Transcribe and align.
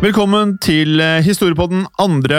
Velkommen 0.00 0.54
til 0.64 0.96
eh, 0.96 1.18
historiepodden 1.20 1.82
andre 2.00 2.38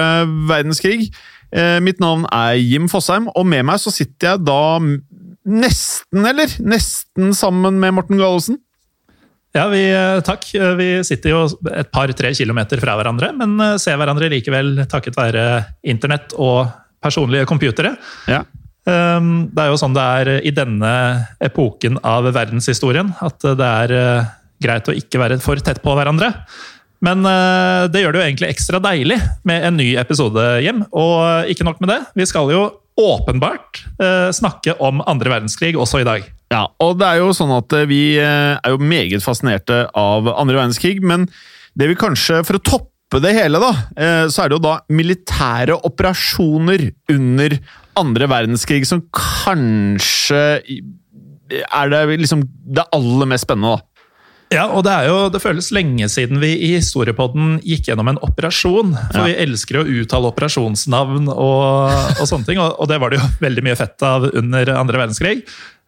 verdenskrig. 0.50 1.12
Eh, 1.54 1.76
Mitt 1.86 2.00
navn 2.02 2.24
er 2.34 2.56
Jim 2.58 2.88
Fosheim, 2.90 3.28
og 3.38 3.46
med 3.46 3.68
meg 3.70 3.78
så 3.84 3.94
sitter 3.94 4.32
jeg 4.32 4.42
da 4.48 4.80
nesten, 4.82 6.24
eller? 6.26 6.56
Nesten 6.66 7.36
sammen 7.38 7.78
med 7.84 7.94
Morten 7.94 8.18
Gallosen. 8.18 8.58
Ja, 9.54 9.68
vi, 9.70 9.84
eh, 9.94 10.24
takk. 10.26 10.50
Vi 10.80 10.90
sitter 11.06 11.36
jo 11.36 11.44
et 11.70 11.94
par-tre 11.94 12.34
kilometer 12.34 12.82
fra 12.82 12.98
hverandre, 12.98 13.30
men 13.38 13.78
ser 13.78 14.02
hverandre 14.02 14.32
likevel 14.34 14.82
takket 14.90 15.22
være 15.22 15.46
internett 15.86 16.34
og 16.42 16.66
personlige 16.98 17.46
computere. 17.46 17.94
Ja. 18.26 18.42
Um, 18.90 19.52
Det 19.54 19.62
er 19.62 19.70
jo 19.70 19.78
sånn 19.78 19.94
det 19.94 20.10
er 20.18 20.36
i 20.42 20.50
denne 20.50 20.98
epoken 21.38 22.02
av 22.02 22.26
verdenshistorien, 22.34 23.14
at 23.22 23.38
det 23.54 23.72
er 23.86 23.98
greit 24.62 24.90
å 24.90 24.98
ikke 24.98 25.22
være 25.22 25.42
for 25.46 25.62
tett 25.62 25.86
på 25.86 25.94
hverandre. 25.94 26.34
Men 27.02 27.26
eh, 27.26 27.88
det 27.92 28.04
gjør 28.04 28.14
det 28.14 28.22
jo 28.22 28.28
egentlig 28.28 28.52
ekstra 28.52 28.82
deilig 28.84 29.18
med 29.48 29.66
en 29.68 29.80
ny 29.80 29.94
episode 30.02 30.44
hjem. 30.62 30.84
Og 30.92 31.50
ikke 31.52 31.66
nok 31.66 31.82
med 31.82 31.94
det, 31.96 32.02
vi 32.20 32.28
skal 32.30 32.52
jo 32.54 32.68
åpenbart 33.02 33.82
eh, 34.04 34.30
snakke 34.36 34.76
om 34.84 35.02
andre 35.10 35.34
verdenskrig 35.34 35.74
også 35.80 36.04
i 36.04 36.08
dag. 36.08 36.28
Ja, 36.52 36.66
og 36.84 36.98
det 37.00 37.08
er 37.08 37.22
jo 37.22 37.32
sånn 37.36 37.54
at 37.56 37.74
eh, 37.78 37.88
vi 37.90 38.02
eh, 38.20 38.60
er 38.60 38.74
jo 38.74 38.82
meget 38.84 39.24
fascinerte 39.24 39.86
av 39.98 40.28
andre 40.34 40.60
verdenskrig, 40.60 41.00
men 41.04 41.30
det 41.80 41.88
vi 41.88 42.00
kanskje, 42.00 42.42
for 42.48 42.60
å 42.60 42.66
toppe 42.68 43.22
det 43.24 43.34
hele, 43.36 43.60
da, 43.64 43.72
eh, 43.96 44.26
så 44.32 44.44
er 44.44 44.52
det 44.52 44.60
jo 44.60 44.66
da 44.66 44.78
militære 44.92 45.80
operasjoner 45.88 46.90
under 47.12 47.56
andre 48.00 48.28
verdenskrig 48.32 48.84
som 48.88 49.04
kanskje 49.16 50.44
er 51.52 51.92
det 51.92 52.04
liksom 52.22 52.44
det 52.76 52.86
aller 52.96 53.28
mest 53.28 53.48
spennende, 53.48 53.76
da. 53.76 53.88
Ja, 54.52 54.66
og 54.76 54.84
det 54.84 54.92
er 54.92 55.06
jo, 55.08 55.18
det 55.32 55.40
føles 55.40 55.70
lenge 55.72 56.10
siden 56.12 56.42
vi 56.42 56.50
i 56.60 56.74
Historiepodden 56.76 57.62
gikk 57.64 57.88
gjennom 57.88 58.10
en 58.12 58.20
operasjon. 58.26 58.92
For 59.14 59.22
Ja. 59.22 59.30
vi 59.30 59.38
elsker 59.46 59.80
å 59.80 59.86
uttale 59.88 60.28
operasjonsnavn 60.28 61.30
og, 61.32 62.20
og 62.20 62.26
sånne 62.28 62.46
ting, 62.50 62.60
og, 62.60 62.76
og 62.80 62.90
det 62.92 63.00
var 63.00 63.10
det 63.14 63.22
jo 63.22 63.30
veldig 63.40 63.64
mye 63.70 63.80
fett 63.80 64.04
av 64.04 64.28
under 64.34 64.74
andre 64.76 65.00
verdenskrig. 65.06 65.44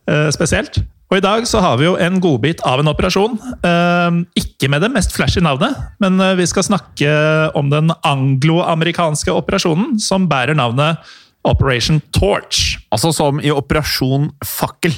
eh, 0.07 0.29
spesielt. 0.35 0.79
Og 1.11 1.17
i 1.19 1.21
dag 1.23 1.43
så 1.45 1.59
har 1.61 1.75
vi 1.77 1.85
jo 1.85 1.93
en 2.01 2.15
godbit 2.23 2.63
av 2.65 2.79
en 2.81 2.87
operasjon. 2.89 3.35
Eh, 3.63 4.15
ikke 4.39 4.69
med 4.71 4.81
det 4.81 4.89
mest 4.95 5.11
flashy 5.13 5.43
navnet, 5.43 5.75
men 6.01 6.19
eh, 6.23 6.33
vi 6.39 6.47
skal 6.49 6.63
snakke 6.65 7.11
om 7.59 7.69
den 7.69 7.91
angloamerikanske 8.03 9.31
operasjonen 9.31 9.99
som 10.01 10.25
bærer 10.31 10.55
navnet 10.57 10.97
Operation 11.45 11.99
Torch. 12.15 12.77
Altså 12.95 13.11
som 13.13 13.39
i 13.43 13.51
Operasjon 13.51 14.29
Fakkel. 14.47 14.95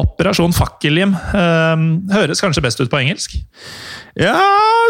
Operasjon 0.00 0.54
fakkellim 0.56 1.10
eh, 1.36 1.82
høres 2.14 2.40
kanskje 2.40 2.62
best 2.64 2.80
ut 2.80 2.88
på 2.92 3.00
engelsk. 3.02 3.34
Ja, 4.16 4.38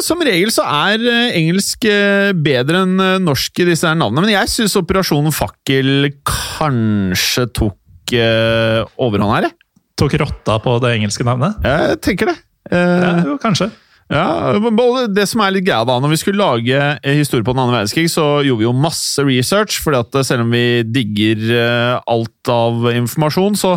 som 0.06 0.22
regel 0.22 0.52
så 0.54 0.62
er 0.66 1.02
eh, 1.02 1.34
engelsk 1.40 1.84
eh, 1.90 2.30
bedre 2.38 2.84
enn 2.84 3.02
eh, 3.02 3.16
norsk 3.22 3.62
i 3.64 3.66
disse 3.72 3.88
her 3.90 3.98
navnene, 3.98 4.22
men 4.28 4.34
jeg 4.36 4.50
syns 4.52 4.76
Operasjon 4.78 5.26
Fakkel 5.34 6.12
kanskje 6.28 7.48
tok 7.58 8.14
eh, 8.14 8.82
overhånd 9.02 9.34
her, 9.40 9.48
jeg. 9.50 9.58
Tok 10.02 10.14
rotta 10.22 10.60
på 10.62 10.76
det 10.82 10.94
engelske 10.96 11.26
navnet. 11.26 11.58
Jeg 11.66 11.98
tenker 12.06 12.30
det. 12.32 12.36
Eh, 12.70 13.02
Ja, 13.02 13.12
jo, 13.26 13.36
kanskje. 13.42 13.68
ja, 14.12 14.24
det 15.10 15.26
som 15.30 15.42
er 15.42 15.52
litt 15.54 15.66
greia 15.66 15.82
da, 15.88 15.98
Når 16.02 16.14
vi 16.14 16.18
skulle 16.22 16.42
lage 16.46 16.78
historie 17.04 17.42
på 17.46 17.54
den 17.54 17.62
andre 17.64 17.80
verdenskrig, 17.80 18.06
så 18.10 18.38
gjorde 18.46 18.62
vi 18.62 18.68
jo 18.70 18.72
masse 18.78 19.22
research. 19.26 19.80
fordi 19.82 19.98
at 19.98 20.22
selv 20.30 20.46
om 20.46 20.50
vi 20.54 20.82
digger 20.86 22.00
alt 22.06 22.50
av 22.54 22.86
informasjon, 22.94 23.58
så 23.58 23.76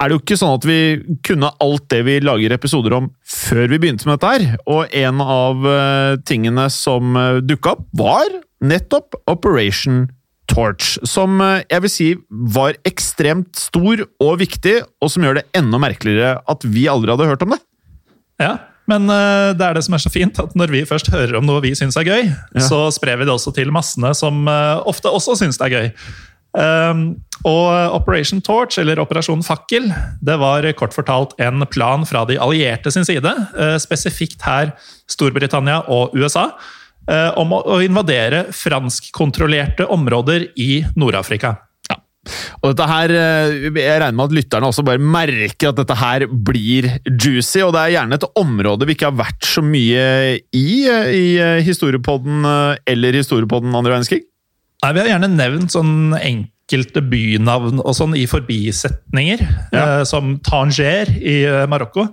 er 0.00 0.08
det 0.08 0.16
jo 0.16 0.20
ikke 0.22 0.38
sånn 0.40 0.54
at 0.56 0.64
vi 0.68 0.78
kunne 1.26 1.50
alt 1.60 1.84
det 1.92 2.00
vi 2.06 2.14
lager 2.24 2.54
episoder 2.56 2.94
om 2.96 3.10
før 3.28 3.66
vi 3.68 3.80
begynte 3.82 4.08
med 4.08 4.16
dette 4.16 4.30
her. 4.32 4.54
Og 4.70 4.94
en 4.96 5.20
av 5.20 5.66
eh, 5.68 6.14
tingene 6.28 6.68
som 6.72 7.12
uh, 7.18 7.42
dukka 7.44 7.76
opp, 7.76 7.84
var 8.00 8.32
nettopp 8.64 9.18
Operation 9.30 10.06
Torch. 10.50 10.96
Som 11.06 11.38
eh, 11.44 11.60
jeg 11.70 11.84
vil 11.84 11.92
si 11.92 12.08
var 12.56 12.78
ekstremt 12.88 13.60
stor 13.60 14.02
og 14.22 14.40
viktig, 14.40 14.80
og 15.04 15.12
som 15.12 15.26
gjør 15.26 15.40
det 15.40 15.46
enda 15.56 15.80
merkeligere 15.82 16.38
at 16.48 16.66
vi 16.66 16.88
aldri 16.90 17.12
hadde 17.14 17.28
hørt 17.30 17.44
om 17.46 17.54
det. 17.54 17.60
Ja, 18.40 18.56
men 18.90 19.06
eh, 19.12 19.52
det 19.54 19.66
er 19.66 19.76
det 19.76 19.84
som 19.86 19.94
er 19.96 20.02
så 20.02 20.10
fint, 20.12 20.40
at 20.42 20.56
når 20.58 20.72
vi 20.74 20.82
først 20.88 21.12
hører 21.12 21.36
om 21.38 21.46
noe 21.46 21.62
vi 21.62 21.74
syns 21.78 21.98
er 22.00 22.08
gøy, 22.08 22.32
Ja. 22.56 22.64
så 22.66 22.82
sprer 22.94 23.20
vi 23.20 23.28
det 23.28 23.34
også 23.36 23.52
til 23.54 23.70
massene 23.74 24.12
som 24.16 24.42
eh, 24.50 24.80
ofte 24.90 25.12
også 25.12 25.36
syns 25.38 25.60
det 25.60 25.68
er 25.68 25.76
gøy. 25.76 25.92
Um, 26.50 27.20
og 27.48 27.94
Operation 27.96 28.42
Torch, 28.44 28.78
eller 28.80 29.00
Operasjon 29.00 29.44
Fakkel, 29.44 29.88
det 30.20 30.36
var 30.40 30.66
kort 30.76 30.96
fortalt 30.96 31.32
en 31.40 31.64
plan 31.72 32.04
fra 32.08 32.26
de 32.28 32.36
allierte 32.40 32.92
sin 32.92 33.06
side, 33.08 33.32
eh, 33.56 33.76
spesifikt 33.80 34.44
her 34.44 34.74
Storbritannia 35.08 35.80
og 35.88 36.14
USA, 36.16 36.50
eh, 37.08 37.30
om 37.40 37.52
å, 37.56 37.80
invadere 37.80 38.52
franskkontrollerte 38.52 39.88
områder 39.88 40.50
i 40.56 40.84
Nord-Afrika. 40.96 41.56
Og 42.60 42.74
dette 42.76 42.86
her, 42.86 43.10
eh, 43.10 43.70
Jeg 43.72 44.00
regner 44.02 44.12
med 44.12 44.26
at 44.26 44.36
lytterne 44.36 44.68
også 44.68 44.84
bare 44.84 44.98
merker 44.98 45.70
at 45.70 45.76
dette 45.76 45.96
her 45.96 46.26
blir 46.26 47.00
juicy, 47.08 47.62
og 47.62 47.72
det 47.72 47.80
er 47.80 47.96
gjerne 47.96 48.12
et 48.12 48.28
område 48.36 48.86
vi 48.86 48.94
ikke 48.94 49.08
har 49.08 49.24
vært 49.24 49.40
så 49.40 49.62
mye 49.64 50.40
i 50.52 50.84
i 50.84 51.62
historiepodden 51.64 52.76
eller 52.86 53.12
historiepodden 53.12 53.74
andre 53.74 53.96
verdenskrig. 53.96 54.29
Nei, 54.80 54.92
Vi 54.96 55.00
har 55.02 55.10
gjerne 55.12 55.28
nevnt 55.34 55.74
sånn 55.74 56.14
enkelte 56.16 57.02
bynavn 57.04 57.82
og 57.82 57.92
sånn 57.96 58.14
i 58.16 58.26
forbisetninger, 58.30 59.42
Ja. 59.74 60.00
eh, 60.00 60.04
som 60.08 60.38
Tanger 60.40 61.10
i 61.20 61.42
eh, 61.44 61.66
Marokko. 61.68 62.08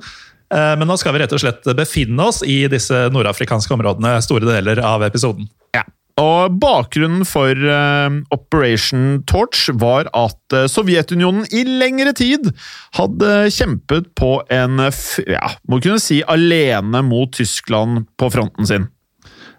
Eh, 0.51 0.73
men 0.79 0.87
nå 0.87 0.97
skal 0.99 1.13
vi 1.13 1.19
rett 1.19 1.33
og 1.35 1.39
slett 1.43 1.63
befinne 1.75 2.19
oss 2.27 2.41
i 2.43 2.67
disse 2.71 3.07
nordafrikanske 3.11 3.71
områdene 3.75 4.17
store 4.23 4.47
deler 4.47 4.79
av 4.83 5.03
episoden. 5.03 5.47
Ja. 5.75 5.83
Og 6.17 6.55
Bakgrunnen 6.59 7.25
for 7.29 7.51
eh, 7.53 8.09
Operation 8.33 9.23
Torch 9.29 9.69
var 9.77 10.09
at 10.17 10.55
eh, 10.55 10.65
Sovjetunionen 10.71 11.45
i 11.53 11.63
lengre 11.63 12.11
tid 12.17 12.49
hadde 12.97 13.47
kjempet 13.53 14.09
på 14.17 14.41
en 14.49 14.79
ja, 15.27 15.51
må 15.69 15.79
kunne 15.83 16.01
si 16.01 16.23
alene 16.27 17.03
mot 17.05 17.31
Tyskland 17.37 18.07
på 18.17 18.31
fronten 18.33 18.65
sin. 18.67 18.87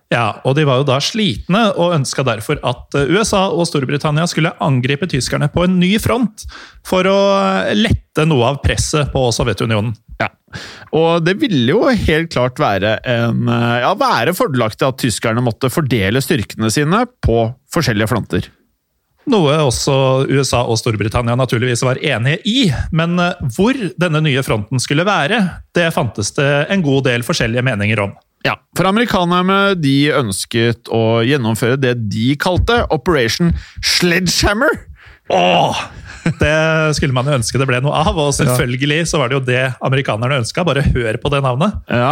Ja, 0.08 0.40
og 0.48 0.56
De 0.56 0.64
var 0.64 0.80
jo 0.80 0.86
da 0.88 0.96
slitne 1.04 1.66
og 1.76 1.92
ønska 1.98 2.24
derfor 2.24 2.60
at 2.66 2.96
eh, 2.96 3.10
USA 3.12 3.44
og 3.52 3.66
Storbritannia 3.68 4.24
skulle 4.30 4.54
angripe 4.64 5.08
tyskerne 5.10 5.50
på 5.52 5.66
en 5.66 5.76
ny 5.80 5.94
front 6.00 6.46
for 6.88 7.04
å 7.08 7.18
eh, 7.36 7.74
lette 7.76 8.24
noe 8.24 8.54
av 8.54 8.62
presset 8.64 9.12
på 9.12 9.26
Sovjetunionen. 9.36 9.92
Ja, 10.18 10.30
og 10.96 11.26
det 11.26 11.36
ville 11.42 11.74
jo 11.74 11.82
helt 11.92 12.32
klart 12.32 12.60
være, 12.62 12.96
en, 13.04 13.44
eh, 13.52 13.74
ja, 13.84 13.90
være 14.00 14.32
fordelaktig 14.36 14.88
at 14.88 15.02
tyskerne 15.02 15.44
måtte 15.44 15.68
fordele 15.72 16.24
styrkene 16.24 16.72
sine 16.72 17.04
på 17.20 17.42
forskjellige 17.74 18.08
fronter. 18.08 18.48
Noe 19.28 19.58
også 19.60 20.24
USA 20.32 20.62
og 20.64 20.78
Storbritannia 20.80 21.34
naturligvis 21.36 21.84
var 21.84 22.00
enige 22.00 22.40
i. 22.48 22.62
Men 22.96 23.20
hvor 23.52 23.76
denne 24.00 24.22
nye 24.24 24.40
fronten 24.40 24.80
skulle 24.80 25.04
være, 25.04 25.42
det 25.76 25.90
fantes 25.92 26.32
det 26.38 26.48
en 26.72 26.80
god 26.86 27.04
del 27.10 27.26
forskjellige 27.28 27.66
meninger 27.68 28.06
om. 28.06 28.16
Ja, 28.46 28.54
For 28.78 28.86
amerikanerne 28.86 29.74
de 29.78 30.12
ønsket 30.14 30.90
å 30.94 31.20
gjennomføre 31.26 31.78
det 31.80 31.96
de 32.12 32.32
kalte 32.40 32.84
Operation 32.94 33.50
Sledgehammer. 33.82 34.84
Åh! 35.34 35.80
Det 36.38 36.94
skulle 36.96 37.14
man 37.16 37.28
jo 37.28 37.36
ønske 37.38 37.60
det 37.60 37.66
ble 37.68 37.78
noe 37.80 38.02
av, 38.04 38.16
og 38.20 38.34
selvfølgelig 38.36 39.02
så 39.08 39.20
var 39.20 39.30
det 39.30 39.38
jo 39.38 39.44
det 39.46 39.62
amerikanerne 39.84 40.40
ønska. 40.42 40.64
Bare 40.66 40.84
hør 40.84 41.18
på 41.22 41.30
det 41.32 41.40
navnet. 41.44 41.78
Ja. 41.88 42.10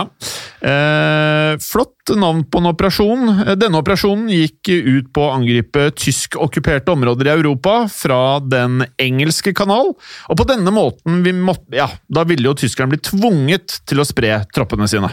Eh, 0.65 1.53
flott 1.61 2.15
navn 2.17 2.45
på 2.49 2.62
en 2.62 2.71
operasjon. 2.71 3.35
Denne 3.61 3.83
operasjonen 3.83 4.31
gikk 4.33 4.71
ut 4.73 5.12
på 5.12 5.27
å 5.27 5.35
angripe 5.37 5.91
tyskokkuperte 5.99 6.95
områder 6.95 7.29
i 7.29 7.35
Europa 7.35 7.77
fra 7.93 8.39
den 8.41 8.87
engelske 9.03 9.53
kanal. 9.56 9.93
Og 10.31 10.41
på 10.41 10.49
denne 10.49 10.73
måten 10.75 11.21
vi 11.27 11.35
måtte, 11.37 11.77
ja, 11.77 11.91
da 12.09 12.25
ville 12.29 12.49
jo 12.49 12.56
tyskerne 12.56 12.95
bli 12.95 13.03
tvunget 13.05 13.81
til 13.89 14.00
å 14.00 14.09
spre 14.09 14.41
troppene 14.55 14.89
sine. 14.91 15.12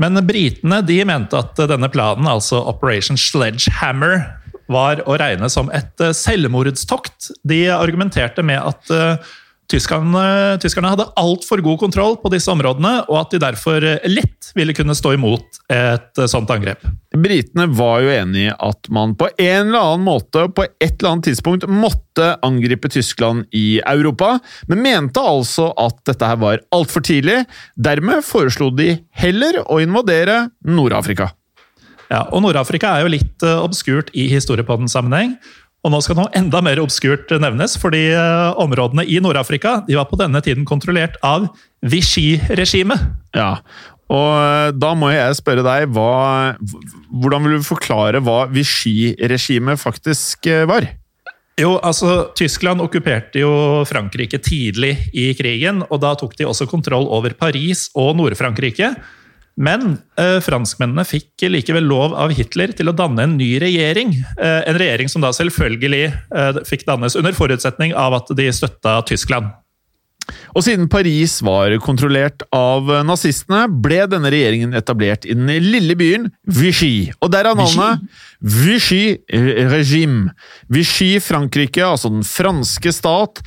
Men 0.00 0.20
britene 0.26 0.80
de 0.86 1.00
mente 1.08 1.36
at 1.38 1.58
denne 1.70 1.90
planen, 1.92 2.28
altså 2.30 2.62
Operation 2.70 3.18
Sledgehammer, 3.20 4.22
var 4.72 5.02
å 5.04 5.16
regne 5.20 5.48
som 5.52 5.70
et 5.74 6.00
eh, 6.00 6.14
selvmordstokt. 6.16 7.32
De 7.48 7.64
argumenterte 7.74 8.44
med 8.46 8.60
at 8.62 8.92
eh, 8.94 9.32
tyskerne, 9.70 10.58
tyskerne 10.62 10.92
hadde 10.92 11.08
altfor 11.18 11.62
god 11.64 11.78
kontroll 11.80 12.16
på 12.20 12.30
disse 12.32 12.50
områdene, 12.52 12.94
og 13.08 13.18
at 13.22 13.34
de 13.34 13.40
derfor 13.42 13.84
lett 14.08 14.50
ville 14.56 14.74
kunne 14.76 14.96
stå 14.96 15.14
imot 15.16 15.60
et 15.72 16.22
sånt 16.28 16.50
angrep. 16.52 16.84
Britene 17.12 17.66
var 17.76 18.00
jo 18.04 18.12
enig 18.12 18.46
i 18.46 18.52
at 18.52 18.88
man 18.92 19.14
på 19.18 19.28
en 19.32 19.68
eller 19.68 19.78
annen 19.78 20.06
måte 20.06 20.46
på 20.52 20.66
et 20.66 20.94
eller 20.94 21.12
annet 21.12 21.28
tidspunkt 21.30 21.68
måtte 21.68 22.32
angripe 22.44 22.90
Tyskland 22.92 23.46
i 23.56 23.80
Europa, 23.80 24.36
men 24.68 24.84
mente 24.84 25.20
altså 25.20 25.70
at 25.80 26.02
dette 26.08 26.32
her 26.32 26.40
var 26.42 26.64
altfor 26.74 27.04
tidlig. 27.04 27.42
Dermed 27.76 28.24
foreslo 28.26 28.72
de 28.74 28.96
heller 29.22 29.62
å 29.66 29.80
invadere 29.84 30.46
Nord-Afrika. 30.68 31.32
Ja, 32.12 32.26
og 32.28 32.42
Nord-Afrika 32.44 32.90
er 32.92 33.06
jo 33.06 33.12
litt 33.14 33.44
uh, 33.46 33.62
obskurt 33.64 34.10
i 34.12 34.26
historiepodden-sammenheng. 34.28 35.38
Og 35.82 35.90
nå 35.90 35.98
skal 36.04 36.18
noe 36.20 36.30
enda 36.38 36.60
mer 36.62 36.78
obskurt 36.78 37.32
nevnes, 37.42 37.74
fordi 37.82 38.04
uh, 38.14 38.54
områdene 38.62 39.02
i 39.02 39.18
Nord-Afrika 39.22 39.80
de 39.88 39.98
var 39.98 40.06
på 40.10 40.18
denne 40.20 40.38
tiden 40.44 40.66
kontrollert 40.68 41.16
av 41.26 41.48
Vichy-regimet. 41.82 43.02
Ja, 43.34 43.56
og 44.12 44.30
eh, 44.36 44.70
da 44.76 44.92
må 44.98 45.12
jeg 45.12 45.38
spørre 45.38 45.64
deg, 45.64 45.92
hva, 45.94 46.56
hvordan 47.22 47.46
vil 47.46 47.60
du 47.60 47.64
forklare 47.66 48.20
hva 48.24 48.44
Vichy-regimet 48.52 49.80
faktisk 49.80 50.48
eh, 50.50 50.66
var? 50.68 50.88
Jo, 51.60 51.76
altså, 51.84 52.32
Tyskland 52.36 52.82
okkuperte 52.84 53.42
jo 53.42 53.52
Frankrike 53.88 54.40
tidlig 54.42 54.94
i 55.16 55.30
krigen, 55.36 55.82
og 55.88 56.00
da 56.04 56.14
tok 56.18 56.36
de 56.38 56.48
også 56.48 56.68
kontroll 56.70 57.08
over 57.12 57.34
Paris 57.38 57.88
og 57.98 58.14
Nord-Frankrike. 58.20 58.94
Men 59.60 59.98
eh, 60.16 60.38
franskmennene 60.40 61.04
fikk 61.04 61.44
likevel 61.52 61.84
lov 61.84 62.14
av 62.16 62.32
Hitler 62.32 62.72
til 62.76 62.88
å 62.88 62.96
danne 62.96 63.26
en 63.26 63.34
ny 63.36 63.50
regjering. 63.60 64.14
Eh, 64.38 64.60
en 64.70 64.78
regjering 64.80 65.10
som 65.12 65.24
da 65.24 65.32
selvfølgelig 65.36 66.04
eh, 66.08 66.62
fikk 66.68 66.86
dannes 66.88 67.16
under 67.20 67.36
forutsetning 67.36 67.92
av 67.92 68.16
at 68.16 68.32
de 68.38 68.48
støtta 68.54 69.00
Tyskland. 69.08 69.52
Og 70.54 70.62
siden 70.64 70.86
Paris 70.88 71.40
var 71.44 71.74
kontrollert 71.82 72.44
av 72.54 72.86
nazistene, 73.04 73.64
ble 73.82 74.04
denne 74.08 74.30
regjeringen 74.32 74.76
etablert 74.78 75.26
i 75.26 75.34
den 75.34 75.50
lille 75.64 75.96
byen 75.98 76.28
Vichy. 76.46 77.10
Og 77.20 77.32
der 77.34 77.50
er 77.50 77.58
navnet 77.58 78.06
Vichy 78.38 79.18
Regime. 79.72 80.30
Vichy 80.72 81.16
Frankrike, 81.20 81.82
altså 81.84 82.12
den 82.14 82.24
franske 82.24 82.94
stat. 82.94 83.42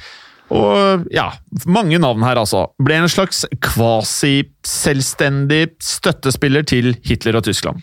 Og 0.54 1.08
ja, 1.14 1.32
mange 1.66 1.98
navn 2.02 2.24
her, 2.26 2.36
altså. 2.42 2.66
Ble 2.82 2.96
en 3.02 3.10
slags 3.10 3.46
kvasi-selvstendig 3.66 5.68
støttespiller 5.82 6.64
til 6.68 6.96
Hitler 7.08 7.36
og 7.40 7.44
Tyskland. 7.48 7.78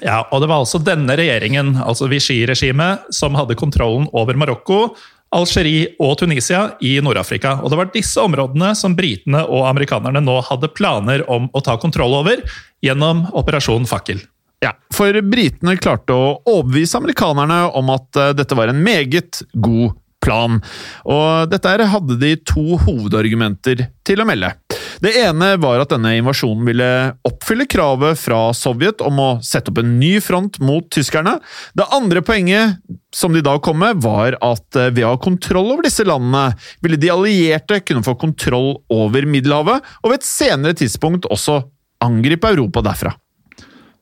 Ja, 0.00 0.22
og 0.32 0.40
det 0.40 0.48
var 0.48 0.58
altså 0.62 0.78
denne 0.82 1.16
regjeringen, 1.18 1.76
altså 1.84 2.08
Vichy-regimet, 2.10 2.98
som 3.14 3.34
hadde 3.36 3.54
kontrollen 3.60 4.08
over 4.16 4.34
Marokko, 4.38 4.96
Algerie 5.30 5.94
og 6.02 6.18
Tunisia 6.18 6.72
i 6.82 7.00
Nord-Afrika. 7.04 7.60
Og 7.62 7.70
det 7.70 7.78
var 7.78 7.94
disse 7.94 8.20
områdene 8.22 8.74
som 8.74 8.96
britene 8.98 9.44
og 9.46 9.68
amerikanerne 9.68 10.20
nå 10.24 10.40
hadde 10.48 10.74
planer 10.74 11.22
om 11.30 11.46
å 11.54 11.60
ta 11.62 11.76
kontroll 11.78 12.14
over 12.18 12.42
gjennom 12.82 13.26
Operasjon 13.38 13.86
Fakkel. 13.86 14.18
Ja, 14.60 14.74
for 14.92 15.16
britene 15.24 15.78
klarte 15.80 16.12
å 16.12 16.34
overbevise 16.44 16.98
amerikanerne 16.98 17.62
om 17.78 17.88
at 17.94 18.16
eh, 18.20 18.34
dette 18.36 18.56
var 18.58 18.68
en 18.68 18.82
meget 18.84 19.40
god 19.54 19.94
plan. 20.24 20.60
Og 21.08 21.50
dette 21.50 21.90
hadde 21.94 22.18
de 22.20 22.34
to 22.44 22.78
hovedargumenter 22.84 23.88
til 24.06 24.22
å 24.22 24.28
melde. 24.28 24.52
Det 25.00 25.14
ene 25.16 25.54
var 25.60 25.80
at 25.80 25.92
denne 25.94 26.12
invasjonen 26.18 26.66
ville 26.68 26.88
oppfylle 27.24 27.64
kravet 27.70 28.18
fra 28.20 28.50
Sovjet 28.56 29.00
om 29.04 29.20
å 29.22 29.28
sette 29.44 29.72
opp 29.72 29.80
en 29.80 29.94
ny 30.00 30.18
front 30.20 30.58
mot 30.60 30.84
tyskerne. 30.92 31.38
Det 31.72 31.88
andre 31.96 32.20
poenget 32.26 32.80
som 33.14 33.32
de 33.32 33.40
da 33.44 33.56
kom 33.64 33.80
med, 33.80 34.02
var 34.04 34.36
at 34.44 34.76
eh, 34.76 34.92
ved 34.92 35.06
å 35.06 35.14
ha 35.14 35.22
kontroll 35.22 35.72
over 35.72 35.86
disse 35.86 36.04
landene, 36.06 36.52
ville 36.84 37.00
de 37.00 37.10
allierte 37.10 37.80
kunne 37.82 38.04
få 38.06 38.14
kontroll 38.20 38.76
over 38.92 39.26
Middelhavet, 39.26 39.88
og 40.02 40.12
ved 40.12 40.20
et 40.20 40.28
senere 40.28 40.76
tidspunkt 40.78 41.26
også 41.32 41.62
angripe 42.04 42.52
Europa 42.52 42.84
derfra. 42.84 43.16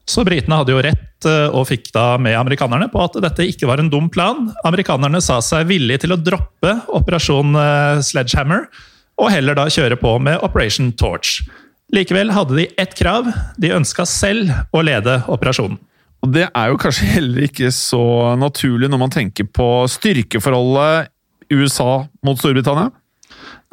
Så 0.09 0.25
britene 0.25 0.57
hadde 0.57 0.73
jo 0.73 0.83
rett 0.85 1.29
eh, 1.29 1.53
og 1.53 1.67
fikk 1.69 1.91
da 1.93 2.15
med 2.21 2.37
amerikanerne 2.39 2.89
på 2.93 3.03
at 3.05 3.19
dette 3.21 3.45
ikke 3.45 3.69
var 3.69 3.83
en 3.83 3.91
dum 3.93 4.09
plan. 4.13 4.47
Amerikanerne 4.69 5.21
sa 5.25 5.39
seg 5.45 5.69
villige 5.69 6.07
til 6.07 6.15
å 6.17 6.21
droppe 6.21 6.79
operasjon 6.97 7.59
eh, 7.61 8.01
Sledgehammer, 8.05 8.67
og 9.19 9.33
heller 9.35 9.59
da 9.59 9.67
kjøre 9.73 9.99
på 10.01 10.15
med 10.23 10.41
Operation 10.47 10.93
Torch. 10.97 11.43
Likevel 11.93 12.33
hadde 12.33 12.57
de 12.57 12.67
ett 12.81 12.95
krav. 12.97 13.29
De 13.61 13.73
ønska 13.75 14.05
selv 14.09 14.53
å 14.77 14.83
lede 14.85 15.19
operasjonen. 15.29 15.79
Og 16.25 16.33
det 16.35 16.49
er 16.49 16.71
jo 16.71 16.81
kanskje 16.81 17.09
heller 17.13 17.45
ikke 17.47 17.71
så 17.75 18.35
naturlig 18.39 18.89
når 18.91 19.01
man 19.01 19.13
tenker 19.15 19.47
på 19.55 19.69
styrkeforholdet 19.91 21.13
USA 21.53 22.05
mot 22.27 22.41
Storbritannia? 22.41 22.91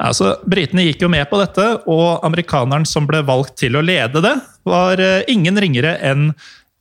Altså, 0.02 0.34
Britene 0.44 0.84
gikk 0.84 1.06
jo 1.06 1.10
med 1.12 1.24
på 1.30 1.40
dette, 1.40 1.64
og 1.88 2.24
amerikaneren 2.26 2.84
som 2.88 3.08
ble 3.08 3.22
valgt 3.26 3.56
til 3.62 3.78
å 3.78 3.84
lede 3.84 4.20
det, 4.24 4.34
var 4.68 5.00
eh, 5.00 5.24
ingen 5.32 5.56
ringere 5.60 5.96
enn 6.04 6.30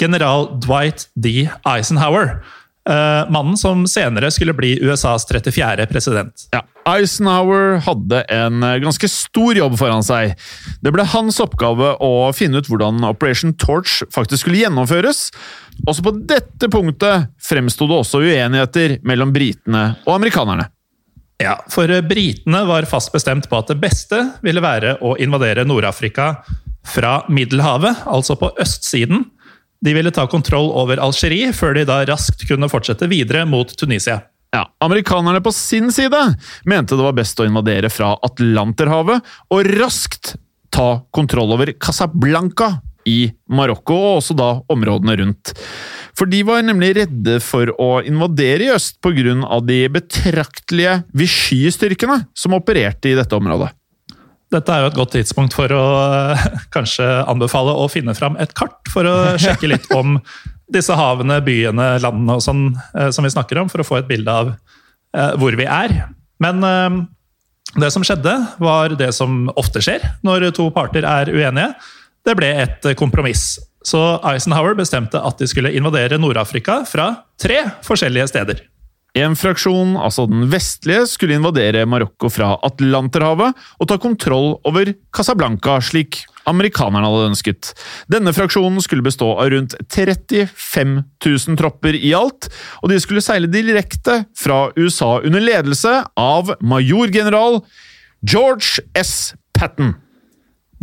general 0.01 0.49
Dwight 0.59 1.07
D. 1.15 1.47
Eisenhower. 1.63 2.41
Uh, 2.85 3.25
mannen 3.33 3.55
som 3.57 3.87
senere 3.89 4.27
skulle 4.29 4.53
bli 4.53 4.75
USAs 4.83 5.23
34. 5.25 5.87
president. 5.89 6.43
Ja, 6.53 6.59
Eisenhower 6.85 7.79
hadde 7.81 8.19
en 8.29 8.61
eh, 8.61 8.75
ganske 8.83 9.09
stor 9.09 9.57
jobb 9.57 9.73
foran 9.79 10.05
seg. 10.05 10.35
Det 10.85 10.93
ble 10.93 11.07
hans 11.15 11.39
oppgave 11.41 11.95
å 11.97 12.11
finne 12.37 12.61
ut 12.61 12.69
hvordan 12.69 13.01
Operation 13.09 13.55
Torch 13.57 14.03
faktisk 14.13 14.43
skulle 14.43 14.61
gjennomføres. 14.61 15.31
Også 15.89 16.05
på 16.05 16.13
dette 16.29 16.69
punktet 16.69 17.31
fremsto 17.41 17.89
det 17.89 17.97
også 18.03 18.21
uenigheter 18.21 18.99
mellom 19.01 19.33
britene 19.33 19.87
og 20.05 20.19
amerikanerne. 20.19 20.69
Ja, 21.43 21.57
for 21.71 21.91
britene 22.07 22.61
var 22.67 22.87
fast 22.87 23.11
bestemt 23.11 23.49
på 23.51 23.57
at 23.59 23.71
det 23.71 23.79
beste 23.81 24.21
ville 24.45 24.63
være 24.63 24.95
å 25.03 25.15
invadere 25.19 25.65
Nord-Afrika 25.67 26.29
fra 26.87 27.17
Middelhavet, 27.27 28.05
altså 28.07 28.37
på 28.39 28.53
østsiden, 28.61 29.25
de 29.85 29.93
ville 29.93 30.13
ta 30.15 30.25
kontroll 30.31 30.71
over 30.73 31.01
Algerie, 31.03 31.51
før 31.53 31.75
de 31.77 31.83
da 31.85 31.99
raskt 32.07 32.45
kunne 32.47 32.69
fortsette 32.71 33.09
videre 33.11 33.43
mot 33.49 33.69
Tunisia. 33.77 34.21
Ja, 34.55 34.63
Amerikanerne 34.79 35.41
på 35.43 35.51
sin 35.51 35.91
side 35.91 36.21
mente 36.63 36.95
det 36.95 37.03
var 37.03 37.17
best 37.17 37.39
å 37.43 37.47
invadere 37.47 37.89
fra 37.91 38.13
Atlanterhavet 38.23 39.25
og 39.51 39.71
raskt 39.75 40.37
ta 40.71 41.01
kontroll 41.15 41.51
over 41.57 41.73
Casablanca 41.75 42.77
i 43.05 43.29
Marokko, 43.51 43.95
og 43.95 44.19
også 44.19 44.35
da 44.37 44.49
områdene 44.71 45.17
rundt. 45.21 45.53
For 46.15 46.29
de 46.31 46.41
var 46.47 46.63
nemlig 46.63 46.93
redde 46.97 47.39
for 47.43 47.71
å 47.81 47.89
invadere 48.07 48.67
i 48.67 48.73
øst 48.73 49.01
pga. 49.03 49.35
de 49.65 49.79
betraktelige 49.91 51.03
Vichy-styrkene 51.13 52.25
som 52.33 52.55
opererte 52.55 53.11
i 53.11 53.17
dette 53.17 53.35
området. 53.35 53.73
Dette 54.53 54.71
er 54.71 54.83
jo 54.83 54.91
et 54.91 54.97
godt 54.97 55.15
tidspunkt 55.17 55.55
for 55.57 55.71
å 55.73 55.85
eh, 56.31 56.43
kanskje 56.75 57.05
anbefale 57.27 57.73
å 57.75 57.89
finne 57.91 58.15
fram 58.15 58.37
et 58.39 58.53
kart 58.57 58.77
for 58.93 59.07
å 59.09 59.15
sjekke 59.41 59.71
litt 59.71 59.89
om 59.95 60.19
disse 60.71 60.95
havene, 60.97 61.41
byene, 61.45 61.95
landene 62.01 62.37
og 62.37 62.45
sånn 62.45 62.69
eh, 62.95 63.11
som 63.13 63.25
vi 63.25 63.33
snakker 63.33 63.59
om, 63.61 63.71
for 63.71 63.81
å 63.81 63.87
få 63.87 63.99
et 63.99 64.09
bilde 64.09 64.31
av 64.31 64.53
eh, 64.53 65.33
hvor 65.41 65.57
vi 65.57 65.67
er. 65.67 65.97
Men 66.43 66.61
det 67.79 67.89
som 67.93 68.03
skjedde, 68.03 68.33
var 68.59 68.93
det 68.99 69.07
som 69.15 69.45
ofte 69.55 69.81
skjer 69.83 70.03
når 70.27 70.49
to 70.55 70.67
parter 70.75 71.07
er 71.07 71.31
uenige. 71.31 71.71
Det 72.25 72.35
ble 72.37 72.51
et 72.65 72.87
kompromiss. 72.97 73.55
Så 73.85 73.99
Eisenhower 74.25 74.77
bestemte 74.77 75.19
at 75.21 75.41
de 75.41 75.47
skulle 75.49 75.73
invadere 75.77 76.17
Nord-Afrika 76.17 76.81
fra 76.89 77.11
tre 77.41 77.61
forskjellige 77.85 78.31
steder. 78.33 78.63
En 79.15 79.35
fraksjon, 79.39 79.93
altså 79.95 80.25
den 80.27 80.49
vestlige, 80.51 81.05
skulle 81.07 81.37
invadere 81.37 81.85
Marokko 81.87 82.27
fra 82.33 82.57
Atlanterhavet 82.67 83.55
og 83.79 83.87
ta 83.87 83.95
kontroll 84.01 84.57
over 84.67 84.91
Casablanca, 85.15 85.77
slik 85.79 86.25
amerikanerne 86.49 87.07
hadde 87.07 87.29
ønsket. 87.29 87.71
Denne 88.11 88.33
fraksjonen 88.35 88.83
skulle 88.83 89.05
bestå 89.05 89.31
av 89.37 89.53
rundt 89.53 89.77
35 89.87 90.97
000 91.23 91.59
tropper 91.61 91.95
i 91.95 92.11
alt, 92.17 92.49
og 92.83 92.91
de 92.91 92.99
skulle 93.01 93.23
seile 93.23 93.49
direkte 93.51 94.25
fra 94.37 94.65
USA 94.75 95.21
under 95.23 95.43
ledelse 95.43 96.01
av 96.19 96.51
majorgeneral 96.59 97.61
George 98.25 98.83
S. 98.99 99.31
Patton. 99.55 99.95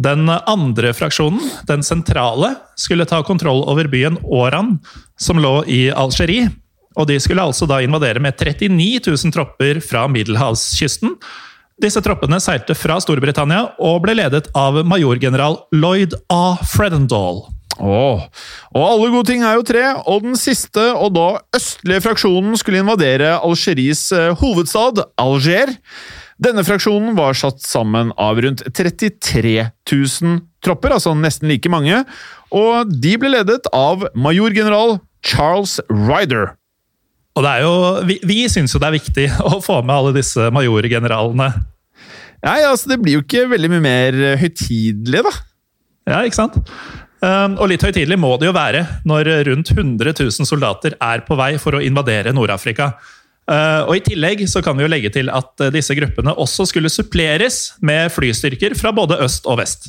Den 0.00 0.28
andre 0.30 0.94
fraksjonen, 0.96 1.42
den 1.68 1.84
sentrale, 1.84 2.54
skulle 2.80 3.06
ta 3.08 3.20
kontroll 3.26 3.62
over 3.68 3.90
byen 3.92 4.16
Oran, 4.24 4.78
som 5.20 5.40
lå 5.42 5.60
i 5.68 5.84
Algerie. 5.92 6.48
Og 6.96 7.08
de 7.08 7.18
skulle 7.20 7.44
altså 7.44 7.68
da 7.68 7.80
invadere 7.84 8.20
med 8.20 8.36
39 8.36 9.00
000 9.06 9.32
tropper 9.34 9.80
fra 9.84 10.06
middelhavskysten. 10.12 11.16
Disse 11.82 12.02
troppene 12.04 12.38
seilte 12.42 12.76
fra 12.78 12.98
Storbritannia 13.02 13.72
og 13.82 14.02
ble 14.04 14.16
ledet 14.20 14.48
av 14.56 14.76
majorgeneral 14.86 15.58
Lloyd 15.74 16.14
A. 16.32 16.54
Fredendal. 16.68 17.46
Åh, 17.80 18.24
og 18.76 18.82
alle 18.84 19.08
gode 19.14 19.26
ting 19.30 19.42
er 19.42 19.56
jo 19.56 19.64
tre, 19.66 19.84
og 20.04 20.26
den 20.26 20.36
siste 20.38 20.82
og 20.92 21.14
da 21.16 21.28
østlige 21.56 22.02
fraksjonen 22.04 22.58
skulle 22.60 22.82
invadere 22.82 23.38
Algeries 23.40 24.10
eh, 24.12 24.34
hovedstad, 24.38 25.00
Alger. 25.18 25.72
Denne 26.42 26.64
fraksjonen 26.66 27.14
var 27.14 27.36
satt 27.38 27.60
sammen 27.62 28.10
av 28.20 28.40
rundt 28.42 28.64
33 28.74 29.68
000 29.92 30.40
tropper, 30.64 30.94
altså 30.96 31.12
nesten 31.14 31.50
like 31.50 31.70
mange, 31.70 32.02
og 32.54 32.90
de 33.02 33.14
ble 33.20 33.30
ledet 33.34 33.68
av 33.76 34.08
majorgeneral 34.18 34.98
Charles 35.22 35.78
Ryder. 35.90 36.54
Og 37.36 37.46
det 37.46 37.52
er 37.52 37.62
jo, 37.64 37.76
Vi, 38.08 38.18
vi 38.28 38.40
syns 38.50 38.74
jo 38.74 38.80
det 38.82 38.90
er 38.90 38.98
viktig 38.98 39.28
å 39.52 39.60
få 39.62 39.80
med 39.84 39.94
alle 39.94 40.16
disse 40.16 40.50
majorgeneralene. 40.54 41.52
Nei, 42.42 42.58
altså, 42.66 42.90
det 42.90 42.98
blir 43.04 43.20
jo 43.20 43.22
ikke 43.22 43.46
veldig 43.52 43.70
mye 43.76 43.84
mer 43.84 44.20
høytidelig, 44.40 45.22
da. 45.28 45.32
Ja, 46.10 46.20
ikke 46.26 46.40
sant? 46.40 46.58
Um, 47.22 47.54
og 47.62 47.68
litt 47.70 47.84
høytidelig 47.86 48.18
må 48.18 48.32
det 48.40 48.48
jo 48.48 48.56
være 48.56 48.80
når 49.06 49.28
rundt 49.46 49.70
100 49.76 50.10
000 50.10 50.48
soldater 50.48 50.96
er 50.98 51.22
på 51.22 51.36
vei 51.38 51.52
for 51.62 51.78
å 51.78 51.82
invadere 51.84 52.34
Nord-Afrika. 52.34 52.96
Uh, 53.50 53.82
og 53.88 53.96
I 53.96 54.02
tillegg 54.06 54.44
så 54.46 54.60
kan 54.62 54.76
vi 54.78 54.84
jo 54.84 54.90
legge 54.90 55.10
til 55.10 55.26
at 55.34 55.50
uh, 55.58 55.70
disse 55.74 55.96
gruppene 55.98 56.30
også 56.38 56.66
skulle 56.70 56.90
suppleres 56.92 57.72
med 57.82 58.12
flystyrker 58.14 58.76
fra 58.78 58.92
både 58.94 59.18
øst 59.24 59.48
og 59.50 59.58
vest. 59.58 59.88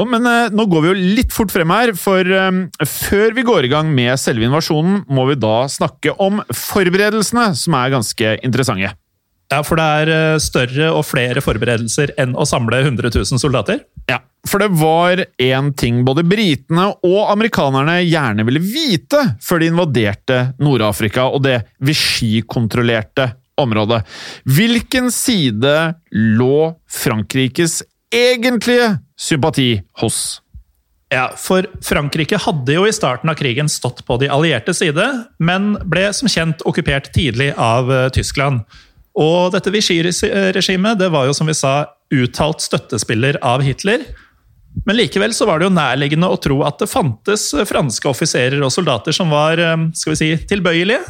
Og, 0.00 0.06
men 0.08 0.24
eh, 0.28 0.54
nå 0.54 0.64
går 0.70 0.82
vi 0.84 0.88
jo 0.88 1.10
litt 1.18 1.34
fort 1.34 1.52
frem 1.52 1.72
her, 1.74 1.92
for 1.98 2.24
um, 2.24 2.62
før 2.80 3.36
vi 3.36 3.44
går 3.44 3.66
i 3.66 3.72
gang 3.72 3.90
med 3.92 4.16
selve 4.20 4.46
invasjonen, 4.48 5.02
må 5.12 5.26
vi 5.28 5.36
da 5.40 5.66
snakke 5.70 6.14
om 6.22 6.40
forberedelsene, 6.48 7.50
som 7.58 7.76
er 7.76 7.92
ganske 7.92 8.32
interessante. 8.46 8.94
Ja, 9.52 9.60
For 9.62 9.78
det 9.78 9.86
er 9.86 10.40
større 10.42 10.90
og 10.96 11.04
flere 11.06 11.44
forberedelser 11.44 12.16
enn 12.20 12.32
å 12.34 12.48
samle 12.48 12.80
100 12.82 13.12
000 13.12 13.42
soldater? 13.42 13.84
Ja, 14.10 14.20
for 14.48 14.62
det 14.62 14.68
var 14.78 15.24
én 15.42 15.72
ting 15.78 16.04
både 16.06 16.24
britene 16.26 16.88
og 17.06 17.32
amerikanerne 17.32 17.98
gjerne 18.04 18.46
ville 18.46 18.62
vite 18.62 19.22
før 19.42 19.62
de 19.62 19.72
invaderte 19.72 20.38
Nord-Afrika 20.62 21.26
og 21.30 21.42
det 21.48 21.60
Vichy-kontrollerte 21.82 23.32
området. 23.60 24.02
Hvilken 24.44 25.10
side 25.14 25.76
lå 26.12 26.74
Frankrikes 26.92 27.82
egentlige 28.14 28.96
sympati 29.18 29.70
hos? 30.00 30.40
Ja, 31.12 31.28
for 31.38 31.68
Frankrike 31.86 32.38
hadde 32.42 32.74
jo 32.74 32.86
i 32.86 32.94
starten 32.94 33.30
av 33.30 33.38
krigen 33.38 33.68
stått 33.70 34.02
på 34.06 34.16
de 34.18 34.30
allierte 34.32 34.74
side, 34.74 35.04
men 35.38 35.76
ble 35.86 36.08
som 36.16 36.30
kjent 36.30 36.64
okkupert 36.66 37.12
tidlig 37.14 37.52
av 37.54 37.90
uh, 37.92 38.08
Tyskland. 38.10 38.64
Og 39.16 39.54
dette 39.54 39.70
Vichy-regimet 39.72 40.98
det 40.98 41.12
var 41.14 41.28
jo 41.28 41.36
som 41.36 41.48
vi 41.48 41.54
sa 41.56 41.84
uttalt 42.14 42.62
støttespiller 42.64 43.38
av 43.44 43.64
Hitler. 43.66 44.04
Men 44.84 44.98
likevel 44.98 45.32
så 45.34 45.46
var 45.48 45.58
det 45.58 45.68
jo 45.70 45.76
nærliggende 45.76 46.28
å 46.28 46.40
tro 46.40 46.60
at 46.66 46.80
det 46.82 46.90
fantes 46.90 47.48
franske 47.68 48.10
offiserer 48.10 48.60
og 48.60 48.74
soldater 48.74 49.14
som 49.16 49.32
var 49.32 49.60
eh, 49.62 49.88
skal 49.96 50.12
vi 50.12 50.20
si, 50.20 50.32
tilbøyelige 50.50 51.00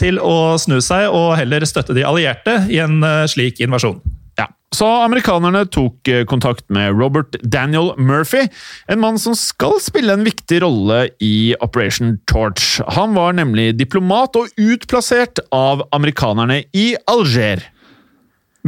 til 0.00 0.18
å 0.22 0.56
snu 0.60 0.78
seg 0.82 1.10
og 1.12 1.36
heller 1.36 1.66
støtte 1.68 1.96
de 1.96 2.06
allierte 2.08 2.62
i 2.72 2.80
en 2.82 3.02
eh, 3.04 3.24
slik 3.30 3.60
invasjon. 3.62 4.00
Ja, 4.40 4.48
Så 4.72 4.88
amerikanerne 5.04 5.66
tok 5.68 6.08
eh, 6.08 6.24
kontakt 6.28 6.64
med 6.72 6.96
Robert 6.96 7.36
Daniel 7.42 7.92
Murphy, 7.98 8.46
en 8.88 9.02
mann 9.04 9.20
som 9.20 9.36
skal 9.36 9.76
spille 9.84 10.16
en 10.16 10.24
viktig 10.24 10.62
rolle 10.64 11.04
i 11.20 11.52
Operation 11.60 12.16
Torch. 12.30 12.80
Han 12.96 13.12
var 13.18 13.36
nemlig 13.36 13.74
diplomat 13.76 14.40
og 14.40 14.48
utplassert 14.56 15.42
av 15.52 15.84
amerikanerne 15.92 16.62
i 16.72 16.94
Alger. 17.12 17.66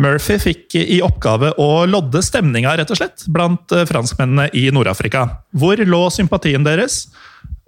Murphy 0.01 0.39
fikk 0.43 0.75
i 0.81 0.99
oppgave 1.07 1.53
å 1.61 1.85
lodde 1.87 2.23
stemninga 2.25 2.73
rett 2.79 2.91
og 2.91 2.99
slett, 2.99 3.27
blant 3.31 3.73
eh, 3.75 3.87
franskmennene 3.87 4.49
i 4.59 4.67
Nord-Afrika. 4.75 5.29
Hvor 5.55 5.79
lå 5.87 6.03
sympatien 6.11 6.67
deres? 6.67 7.05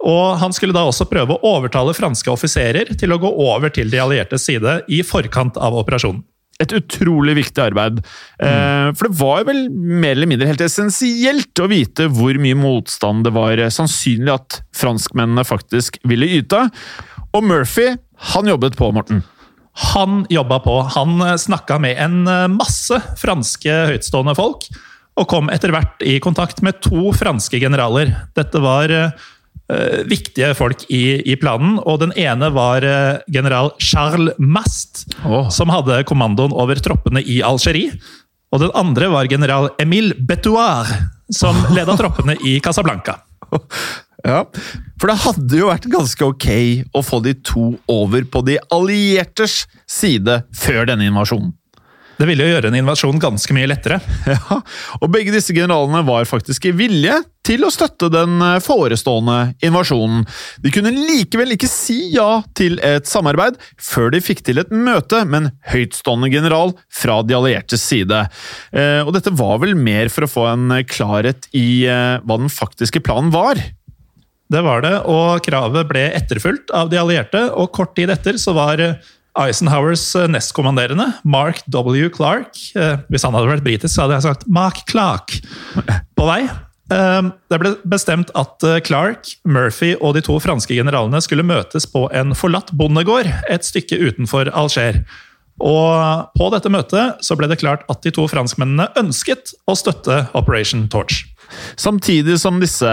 Og 0.03 0.35
han 0.41 0.53
skulle 0.53 0.75
da 0.75 0.83
også 0.85 1.07
prøve 1.09 1.37
å 1.37 1.53
overtale 1.55 1.95
franske 1.97 2.29
offiserer 2.31 2.91
til 2.99 3.13
å 3.15 3.19
gå 3.21 3.31
over 3.47 3.71
til 3.73 3.89
de 3.91 4.01
alliertes 4.03 4.43
side 4.45 4.81
i 4.91 5.01
forkant 5.07 5.57
av 5.57 5.77
operasjonen. 5.79 6.25
Et 6.57 6.71
utrolig 6.73 7.35
viktig 7.37 7.61
arbeid. 7.61 7.99
Mm. 8.41 8.95
for 8.97 9.05
det 9.05 9.17
var 9.19 9.43
vel 9.45 9.67
mer 9.69 10.15
eller 10.15 10.29
mindre 10.29 10.47
helt 10.49 10.63
essensielt 10.65 11.61
å 11.61 11.67
vite 11.69 12.07
hvor 12.09 12.39
mye 12.41 12.57
motstand 12.57 13.27
det 13.27 13.33
var 13.35 13.61
sannsynlig 13.73 14.33
at 14.33 14.57
franskmennene 14.73 15.45
faktisk 15.45 15.99
ville 16.09 16.25
yte. 16.39 16.63
Og 17.37 17.45
Murphy, 17.45 17.91
han 18.33 18.49
jobbet 18.49 18.77
på, 18.79 18.89
Morten. 18.95 19.21
Han 19.77 20.25
jobba 20.33 20.59
på. 20.65 20.75
Han 20.95 21.21
snakka 21.39 21.77
med 21.79 21.97
en 22.01 22.23
masse 22.55 22.97
franske 23.21 23.73
høytstående 23.91 24.33
folk, 24.37 24.67
og 25.17 25.27
kom 25.29 25.51
etter 25.53 25.73
hvert 25.73 26.01
i 26.05 26.19
kontakt 26.21 26.63
med 26.65 26.79
to 26.85 27.11
franske 27.17 27.59
generaler. 27.61 28.11
Dette 28.37 28.61
var 28.61 28.89
uh, 28.93 30.01
viktige 30.09 30.51
folk 30.57 30.85
i, 30.89 31.19
i, 31.21 31.35
planen, 31.37 31.77
og 31.85 32.01
den 32.01 32.13
ene 32.17 32.49
var 32.55 32.85
general 33.29 33.73
Charles 33.77 34.37
Mast, 34.37 35.05
Oh. 35.25 35.49
som 35.53 35.69
hadde 35.73 36.03
kommandoen 36.09 36.53
over 36.53 36.79
troppene 36.81 37.21
i 37.21 37.41
Algerie. 37.45 37.93
Og 38.53 38.61
den 38.63 38.71
andre 38.77 39.09
var 39.11 39.27
general 39.29 39.69
Emile 39.81 40.15
Betouard, 40.17 40.87
som 41.33 41.57
leda 41.75 41.97
troppene 41.99 42.37
i 42.45 42.59
Casablanca. 42.63 43.19
Ja, 44.27 44.41
For 44.99 45.07
det 45.11 45.21
hadde 45.23 45.61
jo 45.61 45.69
vært 45.71 45.87
ganske 45.91 46.25
ok 46.27 46.49
å 46.97 47.03
få 47.05 47.21
de 47.23 47.35
to 47.47 47.69
over 47.87 48.27
på 48.27 48.43
de 48.47 48.57
alliertes 48.75 49.61
side 49.87 50.41
før 50.57 50.89
denne 50.89 51.07
invasjonen. 51.07 51.53
Det 52.17 52.25
ville 52.25 52.47
jo 52.47 52.53
gjøre 52.55 52.71
en 52.71 52.75
invasjon 52.79 53.19
ganske 53.21 53.53
mye 53.53 53.69
lettere. 53.69 53.99
Ja, 54.27 54.57
og 54.97 55.11
begge 55.13 55.29
disse 55.35 55.53
generalene 55.53 56.01
var 56.07 56.25
faktisk 56.25 56.65
i 56.65 56.73
vilje 56.73 57.13
til 57.45 57.61
å 57.63 57.69
støtte 57.71 58.09
den 58.11 58.41
eh, 58.41 58.57
forestående 58.63 59.53
invasjonen. 59.63 60.25
De 60.59 60.71
kunne 60.73 60.91
likevel 60.91 61.53
ikke 61.53 61.69
si 61.69 62.09
ja 62.15 62.41
til 62.57 62.81
et 62.83 63.07
samarbeid 63.07 63.61
før 63.79 64.09
de 64.15 64.23
fikk 64.25 64.41
til 64.49 64.59
et 64.63 64.73
møte 64.73 65.21
med 65.29 65.43
en 65.45 65.51
høytstående 65.69 66.31
general 66.33 66.73
fra 66.89 67.21
de 67.23 67.37
alliertes 67.37 67.85
side. 67.85 68.25
Eh, 68.73 69.05
Og 69.05 69.13
dette 69.15 69.37
var 69.37 69.61
vel 69.61 69.77
mer 69.77 70.09
for 70.09 70.25
å 70.25 70.31
få 70.31 70.49
en 70.49 70.73
klarhet 70.89 71.47
i 71.55 71.85
eh, 71.85 72.17
hva 72.25 72.41
den 72.41 72.49
faktiske 72.51 73.05
planen 73.05 73.29
var. 73.35 73.61
Det 74.53 74.61
var 74.63 74.83
det, 74.85 74.93
og 75.11 75.43
kravet 75.43 75.89
ble 75.89 76.05
etterfulgt 76.15 76.71
av 76.75 76.91
de 76.91 76.99
allierte, 77.01 77.41
og 77.51 77.73
kort 77.75 77.95
tid 77.97 78.11
etter 78.13 78.37
så 78.39 78.53
var 78.55 78.79
Eisenhowers 79.37 80.05
nestkommanderende, 80.31 81.11
Mark 81.27 81.59
W. 81.69 82.07
Clark 82.13 82.57
eh, 82.75 82.95
Hvis 83.11 83.25
han 83.27 83.35
hadde 83.37 83.51
vært 83.51 83.65
britisk, 83.67 83.93
så 83.93 84.05
hadde 84.05 84.17
jeg 84.17 84.25
sagt 84.25 84.47
Mark 84.49 84.81
Clark 84.89 85.35
på 86.17 86.25
vei. 86.29 86.47
Eh, 86.93 87.29
Det 87.51 87.59
ble 87.61 87.75
bestemt 87.85 88.31
at 88.39 88.65
eh, 88.65 88.79
Clark, 88.87 89.29
Murphy 89.45 89.93
og 89.99 90.15
de 90.17 90.23
to 90.25 90.39
franske 90.41 90.73
generalene 90.73 91.21
skulle 91.21 91.45
møtes 91.45 91.85
på 91.91 92.07
en 92.15 92.33
forlatt 92.37 92.73
bondegård 92.73 93.29
et 93.51 93.67
stykke 93.67 93.99
utenfor 94.07 94.49
Alger. 94.55 95.03
Og 95.57 96.33
på 96.37 96.49
dette 96.53 96.69
møtet 96.69 97.23
så 97.25 97.37
ble 97.37 97.49
det 97.49 97.59
klart 97.61 97.85
at 97.89 98.03
de 98.05 98.13
to 98.13 98.27
franskmennene 98.29 98.91
ønsket 98.99 99.55
å 99.69 99.73
støtte 99.77 100.27
Operation 100.37 100.85
Torch. 100.93 101.25
Samtidig 101.79 102.37
som 102.41 102.61
disse 102.61 102.89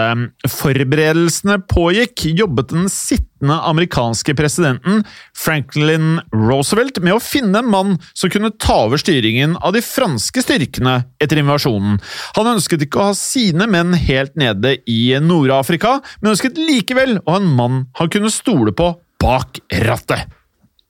forberedelsene 0.49 1.59
pågikk, 1.71 2.27
jobbet 2.37 2.71
den 2.73 2.89
sittende 2.91 3.57
amerikanske 3.69 4.35
presidenten 4.37 5.03
Franklin 5.37 6.19
Roosevelt 6.33 7.01
med 7.03 7.17
å 7.17 7.23
finne 7.23 7.61
en 7.61 7.71
mann 7.71 7.97
som 8.13 8.31
kunne 8.33 8.53
ta 8.61 8.85
over 8.87 9.01
styringen 9.01 9.57
av 9.61 9.75
de 9.75 9.83
franske 9.85 10.43
styrkene 10.45 10.97
etter 11.21 11.41
invasjonen. 11.41 11.99
Han 12.39 12.53
ønsket 12.55 12.85
ikke 12.87 13.01
å 13.01 13.09
ha 13.11 13.17
sine 13.19 13.67
menn 13.71 13.95
helt 13.97 14.37
nede 14.39 14.77
i 14.89 15.01
Nord-Afrika, 15.21 15.99
men 16.21 16.33
ønsket 16.33 16.59
likevel 16.61 17.19
å 17.23 17.35
ha 17.35 17.41
en 17.41 17.53
mann 17.59 17.85
han 17.99 18.11
kunne 18.13 18.33
stole 18.33 18.75
på 18.75 18.93
bak 19.21 19.61
rattet. 19.85 20.27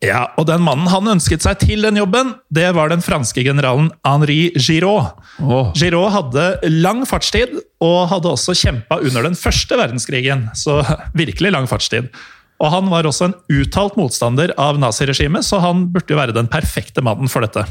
Ja, 0.03 0.25
og 0.35 0.47
den 0.49 0.63
mannen 0.65 0.89
han 0.91 1.07
ønsket 1.15 1.45
seg 1.45 1.61
til 1.61 1.85
den 1.85 1.97
jobben, 1.97 2.33
det 2.53 2.67
var 2.75 2.91
den 2.91 3.03
franske 3.03 3.45
generalen 3.45 3.87
Henri 4.05 4.51
Giraud. 4.59 5.15
Oh. 5.39 5.71
Giraud 5.77 6.11
hadde 6.13 6.45
lang 6.67 7.05
fartstid, 7.07 7.55
og 7.83 8.09
hadde 8.11 8.33
også 8.33 8.55
kjempa 8.57 8.99
under 8.99 9.25
den 9.27 9.37
første 9.39 9.77
verdenskrigen. 9.79 10.49
Så 10.57 10.81
virkelig 11.21 11.53
lang 11.55 11.69
fartstid. 11.71 12.11
Og 12.59 12.71
han 12.71 12.91
var 12.91 13.07
også 13.07 13.29
en 13.29 13.37
uttalt 13.51 13.97
motstander 13.99 14.53
av 14.61 14.79
naziregimet, 14.79 15.47
så 15.47 15.59
han 15.63 15.87
burde 15.93 16.13
jo 16.13 16.19
være 16.19 16.35
den 16.35 16.51
perfekte 16.51 17.03
mannen 17.03 17.31
for 17.31 17.43
dette. 17.43 17.65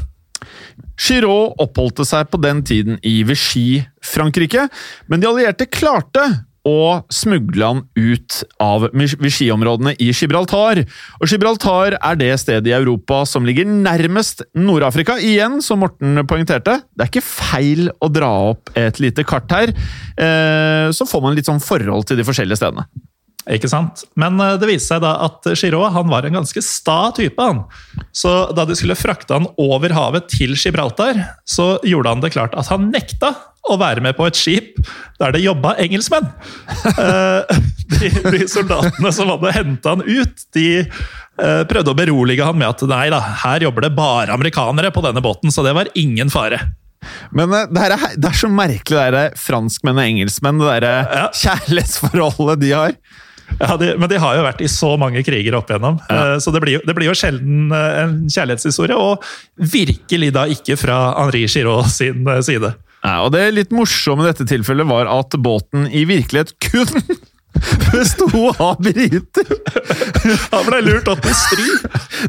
Giraud 0.99 1.55
oppholdte 1.61 2.05
seg 2.07 2.29
på 2.31 2.39
den 2.41 2.61
tiden 2.65 2.99
i 3.05 3.19
Vichy, 3.27 3.83
Frankrike, 4.03 4.67
men 5.09 5.21
de 5.21 5.29
allierte 5.29 5.69
klarte 5.69 6.25
å 6.65 7.05
smugle 7.13 7.69
han 7.69 7.81
ut 7.93 8.41
av 8.61 8.87
Vichy-områdene 8.91 9.95
i 10.01 10.09
Gibraltar. 10.11 10.81
Og 11.21 11.29
Gibraltar 11.29 11.97
er 11.99 12.19
det 12.19 12.31
stedet 12.41 12.71
i 12.71 12.75
Europa 12.75 13.21
som 13.29 13.45
ligger 13.45 13.69
nærmest 13.69 14.43
Nord-Afrika. 14.57 15.19
Igjen, 15.21 15.61
som 15.65 15.83
Morten 15.85 16.25
poengterte, 16.27 16.79
det 16.95 17.05
er 17.05 17.11
ikke 17.13 17.25
feil 17.25 17.89
å 18.01 18.09
dra 18.11 18.31
opp 18.51 18.73
et 18.77 19.01
lite 19.03 19.25
kart 19.27 19.51
her. 19.53 19.75
Eh, 20.17 20.89
så 20.95 21.07
får 21.09 21.23
man 21.23 21.37
litt 21.37 21.49
sånn 21.49 21.63
forhold 21.63 22.09
til 22.09 22.19
de 22.19 22.25
forskjellige 22.27 22.63
stedene. 22.63 22.89
Ikke 23.53 23.69
sant? 23.69 24.01
Men 24.17 24.39
eh, 24.41 24.55
det 24.57 24.69
viste 24.69 24.95
seg 24.95 25.03
da 25.05 25.15
at 25.27 25.45
Giraud 25.53 25.93
han 25.93 26.09
var 26.09 26.25
en 26.25 26.39
ganske 26.39 26.61
sta 26.65 27.11
type. 27.15 27.37
han. 27.41 27.61
Så 28.15 28.31
da 28.57 28.65
de 28.65 28.77
skulle 28.77 28.97
frakte 28.97 29.37
han 29.37 29.45
over 29.61 29.93
havet 29.93 30.31
til 30.33 30.57
Gibraltar, 30.57 31.21
så 31.45 31.75
gjorde 31.85 32.15
han 32.15 32.25
det 32.25 32.33
klart 32.33 32.57
at 32.57 32.71
han 32.73 32.89
nekta 32.93 33.35
å 33.71 33.77
være 33.81 34.01
med 34.05 34.15
på 34.17 34.27
et 34.29 34.37
skip 34.37 34.77
der 35.19 35.33
det 35.35 35.43
jobba 35.45 35.75
engelskmenn. 35.81 36.27
Eh, 36.95 37.57
De, 37.85 38.09
de 38.33 38.47
soldatene 38.49 39.11
som 39.13 39.29
hadde 39.29 39.51
henta 39.53 39.91
han 39.93 40.01
ut, 40.01 40.41
de 40.57 40.63
eh, 40.81 41.61
prøvde 41.69 41.91
å 41.93 41.97
berolige 41.97 42.45
han 42.47 42.57
med 42.57 42.65
at 42.71 42.81
nei 42.89 43.03
da, 43.13 43.19
her 43.43 43.61
jobber 43.67 43.85
det 43.85 43.91
bare 43.97 44.33
amerikanere 44.33 44.89
på 44.95 45.03
denne 45.05 45.21
båten, 45.21 45.53
så 45.53 45.61
det 45.65 45.75
var 45.77 45.91
ingen 45.93 46.31
fare. 46.33 46.63
Men 47.29 47.53
eh, 47.53 47.67
det, 47.69 47.83
er, 47.85 48.07
det 48.17 48.31
er 48.31 48.39
så 48.39 48.49
merkelig, 48.49 48.97
det 48.97 49.13
der 49.19 49.37
franskmenn 49.37 50.01
og 50.01 50.07
engelskmenn, 50.07 50.63
det 50.63 50.79
der 50.81 50.89
Ja. 51.13 51.27
kjærlighetsforholdet 51.43 52.63
de 52.65 52.71
har. 52.73 52.97
Ja, 53.61 53.75
de, 53.77 53.91
men 54.01 54.09
de 54.09 54.17
har 54.19 54.39
jo 54.39 54.47
vært 54.47 54.63
i 54.65 54.71
så 54.71 54.95
mange 54.99 55.21
kriger 55.23 55.55
opp 55.59 55.69
igjennom, 55.69 55.99
ja. 56.09 56.39
så 56.41 56.49
det 56.51 56.63
blir, 56.65 56.81
det 56.89 56.95
blir 56.97 57.11
jo 57.11 57.13
sjelden 57.15 57.69
en 57.75 58.15
kjærlighetshistorie. 58.33 58.97
Og 58.97 59.21
virkelig 59.75 60.31
da 60.35 60.47
ikke 60.49 60.73
fra 60.81 60.97
Henri 61.21 61.45
Giraud 61.45 61.85
sin 61.93 62.25
side. 62.43 62.73
Ja, 63.05 63.19
og 63.21 63.35
Det 63.35 63.43
litt 63.53 63.73
morsomme 63.75 64.25
i 64.25 64.31
dette 64.31 64.47
tilfellet 64.49 64.89
var 64.89 65.09
at 65.11 65.35
båten 65.37 65.85
i 65.93 66.05
virkelighet 66.09 66.55
kun 66.65 67.19
besto 67.91 68.27
av 68.57 68.81
briter. 68.81 69.45
Han 70.51 70.65
ble 70.67 70.81
lurt 70.85 71.09
opp 71.11 71.25
i 71.25 71.33
stry! 71.35 71.67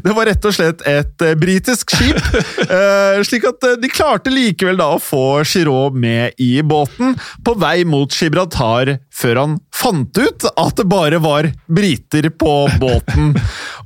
Det 0.03 0.13
var 0.15 0.29
rett 0.29 0.45
og 0.45 0.55
slett 0.55 0.83
et 0.87 1.23
eh, 1.25 1.35
britisk 1.39 1.93
skip. 1.95 2.19
eh, 2.67 3.19
slik 3.27 3.47
at 3.49 3.63
eh, 3.67 3.77
de 3.81 3.91
klarte 3.91 4.33
likevel 4.33 4.79
da 4.79 4.89
å 4.95 5.01
få 5.01 5.43
Giraud 5.47 5.97
med 5.97 6.37
i 6.43 6.61
båten 6.61 7.15
på 7.45 7.55
vei 7.59 7.81
mot 7.87 8.13
Gibraltar, 8.13 8.97
før 9.13 9.41
han 9.41 9.55
fant 9.73 10.17
ut 10.17 10.47
at 10.53 10.77
det 10.77 10.87
bare 10.89 11.21
var 11.23 11.49
briter 11.65 12.29
på 12.33 12.53
båten. 12.81 13.33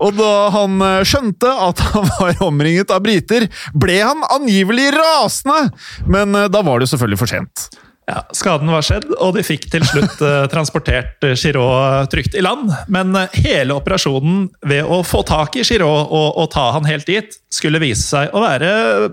Og 0.02 0.18
da 0.18 0.34
han 0.56 0.82
skjønte 1.08 1.52
at 1.68 1.84
han 1.92 2.10
var 2.18 2.44
omringet 2.48 2.92
av 2.94 3.04
briter, 3.06 3.48
ble 3.74 4.02
han 4.02 4.26
angivelig 4.32 4.92
rasende! 4.96 5.72
Men 6.12 6.36
da 6.52 6.66
var 6.66 6.82
det 6.82 6.90
selvfølgelig 6.92 7.22
for 7.22 7.32
sent. 7.32 7.70
Ja, 8.10 8.24
Skaden 8.34 8.72
var 8.74 8.84
skjedd, 8.84 9.06
og 9.22 9.36
de 9.38 9.44
fikk 9.46 9.68
til 9.72 9.84
slutt 9.86 10.24
eh, 10.26 10.46
transportert 10.54 11.22
eh, 11.28 11.36
Giraud 11.38 12.10
trygt 12.12 12.36
i 12.36 12.44
land. 12.44 12.72
Men 12.92 13.14
eh, 13.18 13.40
hele 13.46 13.78
operasjonen 13.78 14.48
ved 14.68 14.90
å 14.90 15.02
få 15.06 15.22
tak 15.28 15.60
i 15.60 15.66
Giraud 15.68 16.10
og, 16.10 16.28
og 16.42 16.50
ta 16.54 16.72
han 16.76 16.90
helt 16.90 17.08
dit, 17.08 17.38
skulle 17.54 17.82
vise 17.84 18.04
seg 18.08 18.34
å 18.34 18.44
være 18.44 18.72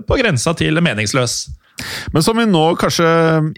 på 0.09 0.19
grensa 0.21 0.57
til 0.59 0.81
meningsløs. 0.85 1.41
Men 2.15 2.25
som 2.27 2.41
vi 2.41 2.49
nå 2.49 2.65
kanskje 2.81 3.07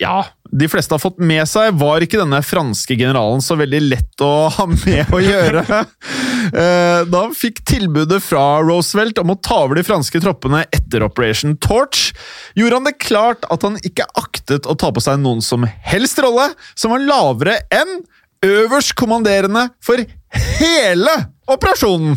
ja, 0.02 0.18
de 0.52 0.66
fleste 0.68 0.94
har 0.94 1.02
fått 1.02 1.20
med 1.22 1.46
seg, 1.48 1.74
var 1.78 2.02
ikke 2.02 2.18
denne 2.20 2.40
franske 2.42 2.96
generalen 2.98 3.42
så 3.44 3.56
veldig 3.60 3.80
lett 3.86 4.24
å 4.24 4.48
ha 4.56 4.66
med 4.70 5.14
å 5.14 5.22
gjøre. 5.22 5.64
Eh, 6.50 7.02
Da 7.06 7.18
han 7.20 7.34
fikk 7.36 7.60
tilbudet 7.68 8.16
fra 8.24 8.62
Roosevelt 8.64 9.18
om 9.20 9.34
å 9.34 9.36
ta 9.44 9.58
over 9.66 9.76
de 9.76 9.84
franske 9.86 10.18
troppene 10.24 10.62
etter 10.72 11.04
Operation 11.04 11.52
Torch, 11.60 12.14
gjorde 12.58 12.78
han 12.78 12.88
det 12.88 12.94
klart 12.98 13.44
at 13.52 13.66
han 13.66 13.76
ikke 13.86 14.08
aktet 14.18 14.66
å 14.66 14.74
ta 14.74 14.88
på 14.90 15.02
seg 15.04 15.20
noen 15.20 15.44
som 15.44 15.68
helst 15.68 16.18
rolle 16.24 16.48
som 16.72 16.94
var 16.94 17.04
lavere 17.04 17.58
enn 17.76 18.00
øverst 18.46 18.96
kommanderende 18.98 19.68
for 19.84 20.00
hele 20.32 21.14
operasjonen. 21.50 22.16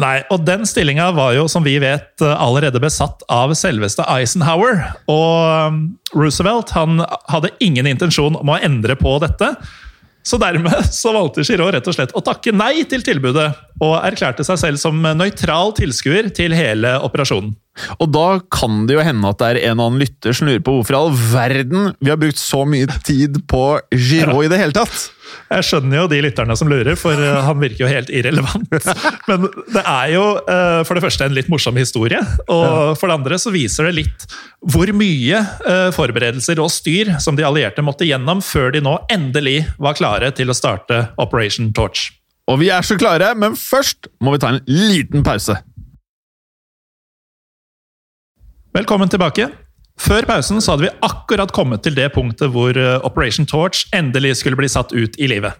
Nei, 0.00 0.22
og 0.32 0.46
den 0.46 0.64
stillinga 0.68 1.10
var 1.16 1.34
jo, 1.36 1.44
som 1.50 1.64
vi 1.66 1.74
vet, 1.82 2.22
allerede 2.24 2.80
besatt 2.80 3.24
av 3.32 3.52
selveste 3.58 4.06
Eisenhower. 4.08 4.80
Og 5.12 5.68
um, 5.68 5.80
Roosevelt 6.16 6.72
han 6.76 7.02
hadde 7.30 7.52
ingen 7.60 7.88
intensjon 7.90 8.38
om 8.40 8.52
å 8.52 8.58
endre 8.64 8.96
på 8.96 9.18
dette. 9.22 9.52
Så 10.26 10.36
dermed 10.40 10.88
så 10.94 11.12
valgte 11.16 11.44
Giraud 11.44 11.74
rett 11.74 11.88
og 11.88 11.96
slett 11.96 12.14
å 12.16 12.24
takke 12.24 12.52
nei 12.54 12.84
til 12.88 13.04
tilbudet, 13.04 13.48
og 13.80 13.96
erklærte 14.00 14.44
seg 14.46 14.60
selv 14.60 14.80
som 14.80 15.00
nøytral 15.00 15.74
tilskuer 15.76 16.30
til 16.36 16.56
hele 16.56 16.96
operasjonen. 17.04 17.54
Og 18.02 18.10
da 18.12 18.26
kan 18.52 18.84
det 18.88 18.98
jo 18.98 19.04
hende 19.04 19.30
at 19.30 19.40
det 19.40 19.48
er 19.52 19.62
en 19.70 19.80
og 19.80 19.90
annen 19.90 20.02
lytter 20.02 20.36
som 20.36 20.48
lurer 20.48 20.64
på 20.64 20.74
hvorfor 20.74 20.98
all 20.98 21.14
verden 21.14 21.94
vi 22.00 22.12
har 22.12 22.18
brukt 22.20 22.40
så 22.40 22.66
mye 22.68 22.88
tid 23.06 23.40
på 23.48 23.64
Giraud 23.94 24.44
i 24.44 24.52
det 24.52 24.60
hele 24.60 24.76
tatt. 24.76 25.08
Jeg 25.50 25.66
skjønner 25.66 26.02
jo 26.02 26.08
de 26.10 26.20
lytterne 26.24 26.56
som 26.58 26.70
lurer, 26.70 26.98
for 26.98 27.18
uh, 27.18 27.40
han 27.46 27.58
virker 27.62 27.84
jo 27.84 27.90
helt 27.90 28.12
irrelevant. 28.14 28.68
Men 29.30 29.48
det 29.74 29.82
er 29.82 30.12
jo 30.14 30.24
uh, 30.46 30.82
for 30.86 30.98
det 30.98 31.04
første 31.04 31.26
en 31.26 31.36
litt 31.36 31.50
morsom 31.52 31.78
historie, 31.80 32.20
og 32.50 32.96
for 33.00 33.10
det 33.10 33.18
andre 33.18 33.40
så 33.40 33.52
viser 33.54 33.88
det 33.88 33.96
litt 34.02 34.26
hvor 34.72 34.90
mye 34.96 35.40
uh, 35.64 35.88
forberedelser 35.96 36.60
og 36.62 36.72
styr 36.72 37.14
som 37.22 37.38
de 37.38 37.46
allierte 37.46 37.84
måtte 37.84 38.08
gjennom 38.08 38.42
før 38.44 38.74
de 38.74 38.84
nå 38.84 38.96
endelig 39.12 39.64
var 39.80 39.98
klare 39.98 40.30
til 40.36 40.52
å 40.52 40.56
starte 40.56 41.06
Operation 41.20 41.72
Torch. 41.76 42.10
Og 42.50 42.58
vi 42.62 42.70
er 42.74 42.82
så 42.86 42.96
klare, 42.98 43.32
men 43.38 43.54
først 43.58 44.10
må 44.24 44.34
vi 44.34 44.42
ta 44.42 44.50
en 44.54 44.62
liten 44.66 45.22
pause. 45.26 45.54
Velkommen 48.74 49.10
tilbake. 49.10 49.48
Før 50.00 50.24
pausen 50.28 50.62
så 50.62 50.74
hadde 50.74 50.88
vi 50.88 50.94
akkurat 51.04 51.52
kommet 51.52 51.84
til 51.84 51.96
det 51.98 52.08
punktet 52.14 52.52
hvor 52.54 52.76
uh, 52.76 53.02
Operation 53.06 53.48
Torch 53.48 53.84
endelig 53.96 54.38
skulle 54.40 54.58
bli 54.58 54.70
satt 54.72 54.94
ut 54.96 55.18
i 55.20 55.28
livet. 55.30 55.58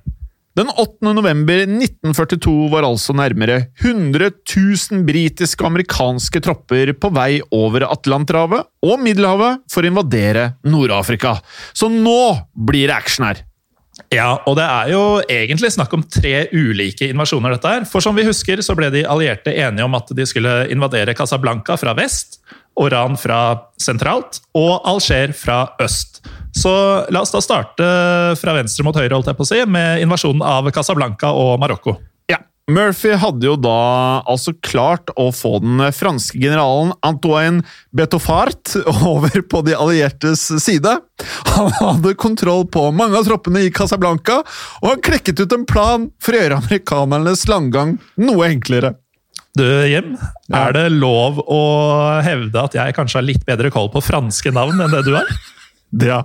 Den 0.58 0.66
8. 0.72 1.12
november 1.14 1.60
1942 1.62 2.54
var 2.72 2.82
altså 2.82 3.14
nærmere 3.14 3.68
100 3.78 4.32
000 4.50 5.04
britiske 5.06 5.62
og 5.62 5.70
amerikanske 5.70 6.42
tropper 6.42 6.90
på 6.98 7.12
vei 7.14 7.36
over 7.54 7.86
Atlanterhavet 7.86 8.66
og 8.82 9.04
Middelhavet 9.04 9.62
for 9.70 9.86
å 9.86 9.92
invadere 9.92 10.48
Nord-Afrika. 10.66 11.36
Så 11.70 11.86
nå 11.92 12.34
blir 12.56 12.90
det 12.90 12.96
action 12.96 13.28
her! 13.28 13.44
Ja, 14.10 14.40
og 14.48 14.56
det 14.58 14.64
er 14.64 14.90
jo 14.90 15.02
egentlig 15.30 15.70
snakk 15.74 15.92
om 15.94 16.02
tre 16.02 16.48
ulike 16.50 17.10
invasjoner, 17.12 17.54
dette 17.54 17.70
her. 17.70 17.86
For 17.86 18.02
som 18.02 18.16
vi 18.16 18.24
husker, 18.26 18.62
så 18.64 18.74
ble 18.78 18.88
de 18.94 19.04
allierte 19.06 19.52
enige 19.52 19.86
om 19.86 19.94
at 19.98 20.10
de 20.16 20.26
skulle 20.26 20.64
invadere 20.72 21.14
Casablanca 21.18 21.76
fra 21.78 21.94
vest, 21.98 22.40
Oran 22.80 23.16
fra 23.20 23.40
sentralt 23.80 24.40
og 24.56 24.86
Alger 24.88 25.34
fra 25.36 25.62
øst. 25.82 26.22
Så 26.56 26.70
la 27.12 27.22
oss 27.22 27.32
da 27.34 27.42
starte 27.44 27.88
fra 28.40 28.54
venstre 28.56 28.84
mot 28.86 28.96
høyre, 28.96 29.14
holdt 29.14 29.30
jeg 29.30 29.38
på 29.38 29.46
å 29.46 29.50
si, 29.50 29.60
med 29.70 30.02
invasjonen 30.04 30.42
av 30.44 30.70
Casablanca 30.74 31.32
og 31.36 31.58
Marokko. 31.62 31.96
Ja, 32.30 32.40
Murphy 32.70 33.12
hadde 33.18 33.46
jo 33.46 33.56
da 33.58 34.22
altså 34.28 34.54
klart 34.66 35.12
å 35.18 35.28
få 35.34 35.58
den 35.62 35.82
franske 35.94 36.38
generalen 36.40 36.92
Antoine 37.06 37.64
Betofart 37.96 38.74
over 39.12 39.42
på 39.46 39.62
de 39.66 39.76
alliertes 39.78 40.46
side. 40.62 40.96
Han 41.54 41.70
hadde 41.78 42.16
kontroll 42.18 42.66
på 42.70 42.88
mange 42.94 43.18
av 43.18 43.28
troppene 43.28 43.66
i 43.66 43.74
Casablanca, 43.74 44.40
og 44.82 44.88
han 44.92 45.04
klekket 45.06 45.44
ut 45.44 45.54
en 45.54 45.68
plan 45.68 46.08
for 46.22 46.34
å 46.34 46.42
gjøre 46.42 46.62
amerikanernes 46.64 47.46
landgang 47.50 47.98
noe 48.20 48.50
enklere. 48.50 48.96
Du, 49.58 49.64
Jim, 49.90 50.14
er 50.54 50.74
det 50.76 50.84
lov 50.94 51.40
å 51.50 51.62
hevde 52.22 52.60
at 52.62 52.76
jeg 52.76 52.94
kanskje 52.94 53.18
har 53.18 53.26
litt 53.26 53.46
bedre 53.48 53.72
koll 53.74 53.90
på 53.90 54.02
franske 54.04 54.52
navn 54.54 54.78
enn 54.84 54.92
det 54.94 55.02
du 55.08 55.14
har? 55.16 55.32
Ja, 55.90 56.20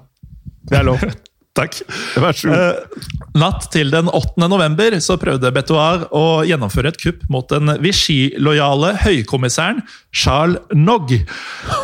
det 0.70 0.82
er 0.82 0.86
lov. 0.92 1.02
Takk. 1.56 1.78
Vær 2.20 2.36
så 2.36 2.50
god. 2.50 2.58
Eh, 2.60 3.12
natt 3.40 3.70
til 3.72 3.92
den 3.94 4.10
8. 4.12 4.44
november 4.52 4.98
så 5.00 5.16
prøvde 5.20 5.54
Betoir 5.56 6.04
å 6.16 6.44
gjennomføre 6.48 6.92
et 6.92 7.00
kupp 7.00 7.24
mot 7.32 7.48
den 7.48 7.72
Vichy-lojale 7.80 8.92
høykommissæren 9.06 9.80
Charles 10.12 10.60
Nog, 10.76 11.14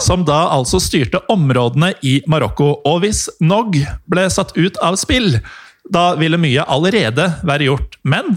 som 0.04 0.26
da 0.28 0.44
altså 0.52 0.82
styrte 0.84 1.24
områdene 1.32 1.94
i 2.04 2.18
Marokko. 2.28 2.74
Og 2.84 3.06
hvis 3.06 3.30
Nog 3.40 3.80
ble 4.12 4.28
satt 4.34 4.52
ut 4.60 4.80
av 4.84 5.00
spill, 5.00 5.38
da 5.88 6.12
ville 6.20 6.40
mye 6.40 6.68
allerede 6.68 7.32
være 7.48 7.72
gjort. 7.72 7.96
Men 8.04 8.36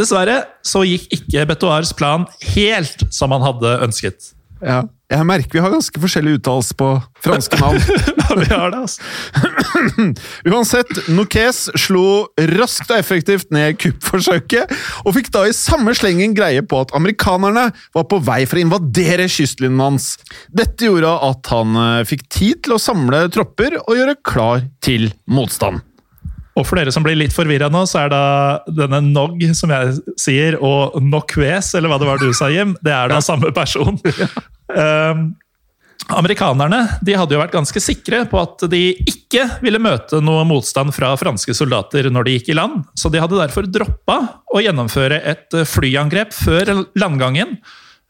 dessverre 0.00 0.42
så 0.66 0.84
gikk 0.86 1.08
ikke 1.20 1.46
Betouars 1.52 1.92
plan 1.96 2.26
helt 2.54 3.06
som 3.14 3.36
han 3.36 3.44
hadde 3.44 3.76
ønsket. 3.86 4.32
Ja. 4.60 4.84
Jeg 5.10 5.26
merker 5.26 5.56
vi 5.56 5.62
har 5.64 5.72
ganske 5.72 5.98
forskjellig 5.98 6.36
uttalelse 6.38 6.76
på 6.78 6.88
franske 7.24 7.58
navn. 7.58 7.80
Ja, 8.30 8.36
vi 8.38 8.46
har 8.46 8.70
det, 8.70 8.78
altså. 8.78 10.12
Uansett, 10.52 10.90
Nokes 11.10 11.64
slo 11.82 12.28
raskt 12.52 12.92
og 12.92 13.00
effektivt 13.00 13.50
ned 13.50 13.74
kuppforsøket, 13.82 14.70
og 15.02 15.16
fikk 15.16 15.32
da 15.34 15.42
i 15.48 15.56
samme 15.56 15.96
slengen 15.98 16.36
greie 16.38 16.62
på 16.62 16.78
at 16.84 16.94
amerikanerne 16.94 17.72
var 17.96 18.06
på 18.06 18.20
vei 18.22 18.44
for 18.46 18.60
å 18.60 18.62
invadere 18.62 19.26
kystlinjen 19.26 19.82
hans. 19.82 20.12
Dette 20.54 20.86
gjorde 20.86 21.10
at 21.26 21.50
han 21.50 21.74
eh, 21.82 22.06
fikk 22.06 22.28
tid 22.30 22.62
til 22.68 22.76
å 22.76 22.82
samle 22.86 23.24
tropper 23.34 23.80
og 23.80 23.98
gjøre 23.98 24.20
klar 24.22 24.62
til 24.78 25.10
motstand. 25.26 25.82
Og 26.58 26.66
for 26.66 26.80
dere 26.80 26.92
som 26.94 27.04
blir 27.04 27.18
litt 27.18 27.34
forvirra 27.34 27.70
nå, 27.72 27.84
så 27.88 28.04
er 28.04 28.12
da 28.12 28.22
denne 28.66 29.02
Nog, 29.10 29.42
som 29.56 29.70
jeg 29.72 30.16
sier, 30.20 30.56
og 30.58 30.98
Nokves, 31.02 31.72
eller 31.78 31.92
hva 31.92 32.00
det 32.00 32.08
var 32.08 32.20
du 32.22 32.30
sa, 32.36 32.50
Jim, 32.52 32.74
det 32.84 32.94
er 32.94 33.12
da 33.12 33.22
samme 33.24 33.52
person. 33.56 34.00
Um, 34.70 35.32
amerikanerne 36.14 36.76
de 37.02 37.16
hadde 37.18 37.34
jo 37.34 37.40
vært 37.40 37.56
ganske 37.56 37.80
sikre 37.82 38.20
på 38.30 38.38
at 38.38 38.62
de 38.70 38.92
ikke 39.02 39.48
ville 39.64 39.80
møte 39.82 40.20
noe 40.22 40.44
motstand 40.46 40.94
fra 40.94 41.08
franske 41.18 41.50
soldater 41.58 42.06
når 42.06 42.28
de 42.28 42.34
gikk 42.36 42.52
i 42.52 42.54
land, 42.54 42.84
så 42.94 43.10
de 43.10 43.18
hadde 43.18 43.40
derfor 43.40 43.66
droppa 43.66 44.20
å 44.46 44.62
gjennomføre 44.62 45.18
et 45.26 45.58
flyangrep 45.66 46.30
før 46.38 46.70
landgangen. 47.02 47.58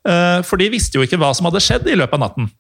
uh, 0.05 0.45
For 0.45 0.61
de 0.61 0.69
visste 0.77 1.01
jo 1.01 1.09
ikke 1.09 1.17
hva 1.17 1.33
som 1.33 1.49
hadde 1.49 1.65
skjedd 1.65 1.89
i 1.89 1.97
løpet 1.97 2.21
av 2.21 2.27
natten. 2.27 2.53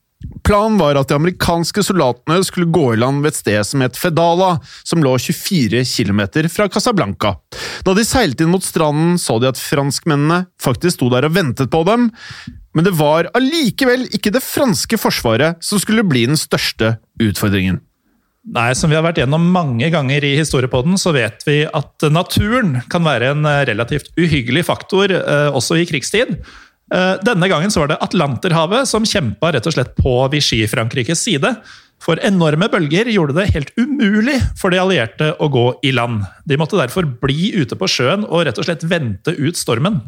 Planen 0.44 0.76
var 0.80 0.98
at 1.00 1.08
de 1.08 1.16
amerikanske 1.16 1.82
soldatene 1.84 2.40
skulle 2.44 2.68
gå 2.72 2.92
i 2.92 3.00
land 3.00 3.22
ved 3.24 3.32
et 3.32 3.38
sted 3.38 3.66
som 3.66 3.84
het 3.84 3.96
Fedala, 3.96 4.54
som 4.84 5.02
lå 5.04 5.14
24 5.16 5.82
km 5.88 6.22
fra 6.52 6.68
Casablanca. 6.68 7.36
Da 7.86 7.94
de 7.96 8.04
seilte 8.04 8.44
inn 8.44 8.52
mot 8.52 8.64
stranden, 8.64 9.16
så 9.20 9.38
de 9.40 9.48
at 9.48 9.60
franskmennene 9.60 10.44
faktisk 10.60 10.98
sto 10.98 11.10
der 11.12 11.28
og 11.28 11.36
ventet 11.36 11.72
på 11.72 11.84
dem, 11.88 12.10
men 12.76 12.86
det 12.86 12.94
var 12.98 13.30
allikevel 13.34 14.06
ikke 14.14 14.32
det 14.34 14.44
franske 14.44 14.98
forsvaret 15.00 15.62
som 15.64 15.80
skulle 15.82 16.06
bli 16.06 16.26
den 16.30 16.38
største 16.38 16.98
utfordringen. 17.20 17.80
Nei, 18.50 18.70
som 18.74 18.88
vi 18.88 18.96
har 18.96 19.04
vært 19.04 19.18
gjennom 19.20 19.50
mange 19.52 19.90
ganger 19.92 20.24
i 20.24 20.32
Historiepodden, 20.38 20.96
så 20.98 21.12
vet 21.12 21.42
vi 21.44 21.58
at 21.66 22.06
naturen 22.08 22.78
kan 22.92 23.04
være 23.04 23.34
en 23.34 23.44
eh, 23.44 23.64
relativt 23.68 24.08
uhyggelig 24.16 24.64
faktor 24.70 25.12
eh, 25.12 25.48
også 25.52 25.76
i 25.76 25.84
krigstid. 25.88 26.38
Eh, 26.90 27.14
Denne 27.26 27.48
gangen 27.50 27.70
var 27.74 27.90
det 27.90 28.00
Atlanterhavet 28.02 28.88
som 28.88 29.06
kjempa 29.06 29.52
rett 29.54 29.68
og 29.68 29.76
slett 29.76 29.94
på 29.98 30.16
Vichy-Frankrikes 30.32 31.22
side. 31.26 31.54
For 32.00 32.16
enorme 32.24 32.70
bølger 32.72 33.10
gjorde 33.12 33.36
det 33.36 33.50
helt 33.52 33.74
umulig 33.76 34.38
for 34.56 34.72
de 34.72 34.80
allierte 34.80 35.34
å 35.36 35.50
gå 35.52 35.66
i 35.84 35.92
land. 35.92 36.24
De 36.48 36.56
måtte 36.56 36.78
derfor 36.80 37.04
bli 37.20 37.50
ute 37.60 37.76
på 37.76 37.88
sjøen 37.92 38.24
og 38.24 38.46
rett 38.48 38.58
og 38.58 38.64
slett 38.64 38.86
vente 38.88 39.34
ut 39.36 39.58
stormen. 39.60 40.00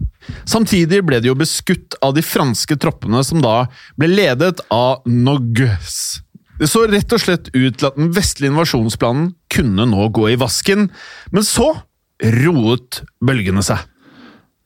Samtidig 0.48 1.02
ble 1.04 1.20
de 1.20 1.28
jo 1.28 1.36
beskutt 1.36 1.98
av 2.00 2.16
de 2.16 2.24
franske 2.24 2.78
troppene 2.80 3.20
som 3.28 3.44
da 3.44 3.66
ble 4.00 4.08
ledet 4.08 4.64
av 4.72 5.04
Nogues. 5.04 6.22
Det 6.56 6.70
så 6.70 6.86
rett 6.88 7.12
og 7.12 7.20
slett 7.20 7.52
ut 7.52 7.76
til 7.76 7.88
at 7.90 7.96
den 7.98 8.12
vestlige 8.16 8.54
invasjonsplanen 8.54 9.32
kunne 9.52 9.84
nå 9.88 10.08
gå 10.16 10.30
i 10.32 10.40
vasken, 10.40 10.88
men 11.34 11.44
så 11.44 11.74
roet 12.22 13.02
bølgene 13.20 13.64
seg. 13.66 13.82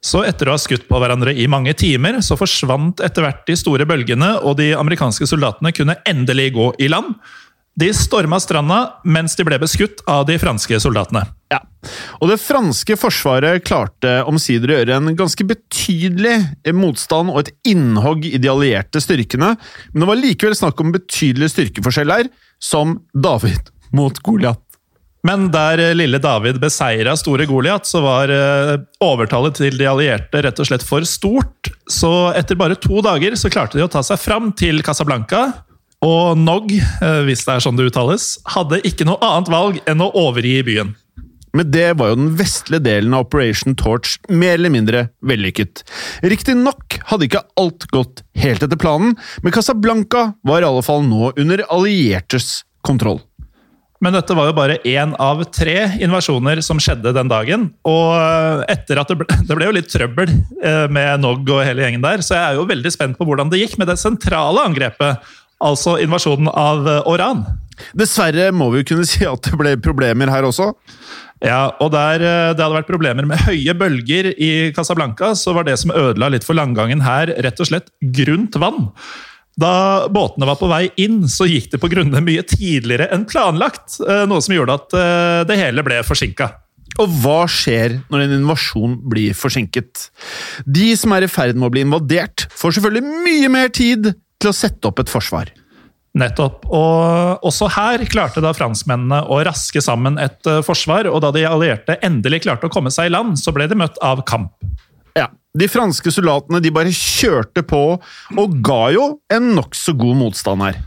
Så 0.06 0.22
etter 0.22 0.46
å 0.46 0.54
ha 0.54 0.60
skutt 0.60 0.86
på 0.86 1.00
hverandre 1.02 1.34
i 1.34 1.48
mange 1.50 1.74
timer, 1.78 2.20
så 2.22 2.38
forsvant 2.38 3.02
etter 3.02 3.26
hvert 3.26 3.42
de 3.48 3.56
store 3.58 3.88
bølgene, 3.88 4.36
og 4.46 4.60
de 4.60 4.70
amerikanske 4.78 5.26
soldatene 5.26 5.74
kunne 5.74 5.98
endelig 6.06 6.52
gå 6.54 6.70
i 6.82 6.90
land. 6.92 7.16
De 7.76 7.90
storma 7.92 8.38
stranda 8.40 8.78
mens 9.04 9.34
de 9.36 9.44
ble 9.44 9.58
beskutt 9.60 10.00
av 10.08 10.24
de 10.28 10.38
franske 10.40 10.78
soldatene. 10.80 11.26
Ja, 11.52 11.58
og 12.22 12.30
det 12.30 12.38
franske 12.40 12.96
forsvaret 12.98 13.66
klarte 13.66 14.22
omsider 14.30 14.72
å 14.72 14.78
gjøre 14.78 14.96
en 14.96 15.18
ganske 15.18 15.44
betydelig 15.46 16.72
motstand 16.74 17.34
og 17.34 17.42
et 17.42 17.52
innhogg 17.74 18.24
i 18.30 18.40
de 18.40 18.50
allierte 18.50 19.02
styrkene, 19.02 19.52
men 19.92 20.02
det 20.02 20.08
var 20.08 20.22
likevel 20.22 20.56
snakk 20.56 20.80
om 20.80 20.94
betydelig 20.94 21.52
styrkeforskjell 21.52 22.14
her, 22.14 22.30
som 22.62 23.00
David 23.12 23.74
mot 23.94 24.22
Goliat. 24.24 24.65
Men 25.26 25.48
der 25.54 25.80
eh, 25.82 25.94
lille 25.96 26.20
David 26.22 26.60
beseira 26.62 27.16
store 27.18 27.46
Goliat, 27.48 27.88
så 27.88 28.02
var 28.04 28.30
eh, 28.32 28.76
overtallet 29.02 29.58
til 29.58 29.78
de 29.78 29.88
allierte 29.90 30.42
rett 30.44 30.60
og 30.62 30.68
slett 30.68 30.84
for 30.86 31.06
stort. 31.08 31.70
Så 31.90 32.12
etter 32.36 32.58
bare 32.58 32.78
to 32.78 33.02
dager 33.04 33.34
så 33.38 33.50
klarte 33.52 33.78
de 33.78 33.86
å 33.86 33.90
ta 33.90 34.04
seg 34.06 34.20
fram 34.22 34.52
til 34.58 34.84
Casablanca. 34.86 35.48
Og 36.04 36.36
Nog, 36.38 36.70
eh, 36.76 37.22
hvis 37.26 37.46
det 37.46 37.56
er 37.56 37.64
sånn 37.64 37.78
det 37.78 37.88
uttales, 37.90 38.36
hadde 38.54 38.82
ikke 38.86 39.08
noe 39.08 39.18
annet 39.24 39.50
valg 39.50 39.82
enn 39.88 40.04
å 40.04 40.12
overgi 40.26 40.60
byen. 40.66 40.94
Men 41.56 41.70
det 41.72 41.86
var 41.96 42.10
jo 42.10 42.18
den 42.18 42.34
vestlige 42.36 42.84
delen 42.84 43.14
av 43.16 43.24
Operation 43.24 43.74
Torch 43.80 44.18
mer 44.28 44.58
eller 44.58 44.72
mindre 44.74 45.06
vellykket. 45.24 45.86
Riktignok 46.28 46.98
hadde 47.08 47.30
ikke 47.30 47.46
alt 47.56 47.86
gått 47.94 48.20
helt 48.36 48.66
etter 48.66 48.78
planen, 48.78 49.16
men 49.40 49.54
Casablanca 49.56 50.34
var 50.46 50.60
i 50.60 50.68
alle 50.68 50.84
fall 50.84 51.06
nå 51.06 51.32
under 51.32 51.64
alliertes 51.72 52.60
kontroll. 52.84 53.22
Men 54.04 54.16
dette 54.16 54.34
var 54.36 54.50
jo 54.50 54.56
bare 54.56 54.78
én 54.84 55.14
av 55.22 55.42
tre 55.54 55.76
invasjoner 56.04 56.60
som 56.64 56.80
skjedde 56.82 57.14
den 57.16 57.30
dagen. 57.32 57.68
Og 57.88 58.64
etter 58.70 59.00
at 59.00 59.12
det 59.12 59.18
ble, 59.22 59.28
det 59.48 59.56
ble 59.56 59.68
jo 59.68 59.76
litt 59.78 59.90
trøbbel 59.92 60.32
eh, 60.32 60.86
med 60.92 61.24
Nog 61.24 61.48
og 61.48 61.64
hele 61.64 61.86
gjengen 61.86 62.04
der, 62.04 62.24
så 62.24 62.36
jeg 62.36 62.44
er 62.44 62.60
jo 62.60 62.68
veldig 62.68 62.92
spent 62.92 63.18
på 63.18 63.28
hvordan 63.28 63.52
det 63.52 63.62
gikk 63.62 63.78
med 63.80 63.90
det 63.90 63.98
sentrale 64.00 64.66
angrepet. 64.68 65.24
Altså 65.64 65.96
invasjonen 66.04 66.50
av 66.52 66.88
eh, 66.90 67.06
Oran. 67.08 67.46
Dessverre 67.96 68.50
må 68.56 68.70
vi 68.72 68.82
jo 68.82 68.90
kunne 68.92 69.08
si 69.12 69.24
at 69.28 69.48
det 69.48 69.56
ble 69.60 69.76
problemer 69.80 70.32
her 70.32 70.48
også. 70.48 70.72
Ja, 71.44 71.68
og 71.84 71.92
der 71.92 72.22
eh, 72.24 72.50
det 72.56 72.62
hadde 72.62 72.76
vært 72.78 72.90
problemer 72.90 73.28
med 73.28 73.42
høye 73.48 73.76
bølger 73.76 74.32
i 74.32 74.50
Casablanca, 74.76 75.34
så 75.36 75.56
var 75.56 75.68
det 75.68 75.78
som 75.80 75.94
ødela 75.94 76.30
litt 76.32 76.46
for 76.46 76.56
langgangen 76.56 77.04
her, 77.04 77.32
rett 77.44 77.60
og 77.60 77.68
slett 77.70 77.90
grunt 78.00 78.56
vann. 78.60 78.90
Da 79.56 80.06
båtene 80.12 80.48
var 80.48 80.58
på 80.60 80.68
vei 80.68 80.90
inn, 81.00 81.22
så 81.32 81.46
gikk 81.48 81.70
det 81.72 81.80
på 81.80 81.88
grunne 81.88 82.20
mye 82.24 82.44
tidligere 82.44 83.08
enn 83.14 83.24
planlagt. 83.28 83.98
eh, 84.04 84.26
Noe 84.28 84.44
som 84.44 84.54
gjorde 84.56 84.76
at 84.76 84.96
eh, 85.00 85.42
det 85.48 85.56
hele 85.62 85.84
ble 85.86 86.02
forsinka. 86.04 86.50
Og 87.00 87.12
hva 87.22 87.42
skjer 87.50 87.98
når 88.12 88.24
en 88.24 88.34
invasjon 88.38 88.96
blir 89.08 89.36
forsinket? 89.36 90.08
De 90.64 90.90
som 90.96 91.12
er 91.16 91.26
i 91.26 91.30
ferd 91.30 91.56
med 91.56 91.68
å 91.68 91.72
bli 91.72 91.84
invadert, 91.84 92.46
får 92.56 92.76
selvfølgelig 92.76 93.24
mye 93.24 93.52
mer 93.52 93.72
tid 93.72 94.12
til 94.12 94.52
å 94.52 94.56
sette 94.56 94.88
opp 94.88 95.00
et 95.00 95.12
forsvar. 95.12 95.50
Nettopp. 96.16 96.64
Og 96.72 97.44
også 97.44 97.68
her 97.74 98.04
klarte 98.08 98.40
da 98.44 98.54
franskmennene 98.56 99.22
å 99.28 99.42
raske 99.44 99.82
sammen 99.84 100.16
et 100.20 100.48
eh, 100.48 100.62
forsvar, 100.64 101.08
og 101.08 101.20
da 101.24 101.32
de 101.32 101.44
allierte 101.48 101.98
endelig 102.04 102.44
klarte 102.46 102.68
å 102.68 102.72
komme 102.72 102.92
seg 102.92 103.10
i 103.10 103.16
land, 103.16 103.36
så 103.40 103.52
ble 103.56 103.68
de 103.68 103.76
møtt 103.76 104.00
av 104.04 104.24
kamp. 104.28 104.52
De 105.56 105.68
franske 105.70 106.12
soldatene 106.12 106.60
de 106.60 106.72
bare 106.74 106.92
kjørte 106.92 107.64
på 107.66 107.82
og 107.96 108.56
ga 108.64 108.82
jo 108.94 109.06
en 109.32 109.54
nokså 109.56 109.96
god 109.96 110.18
motstand 110.20 110.64
her. 110.66 110.80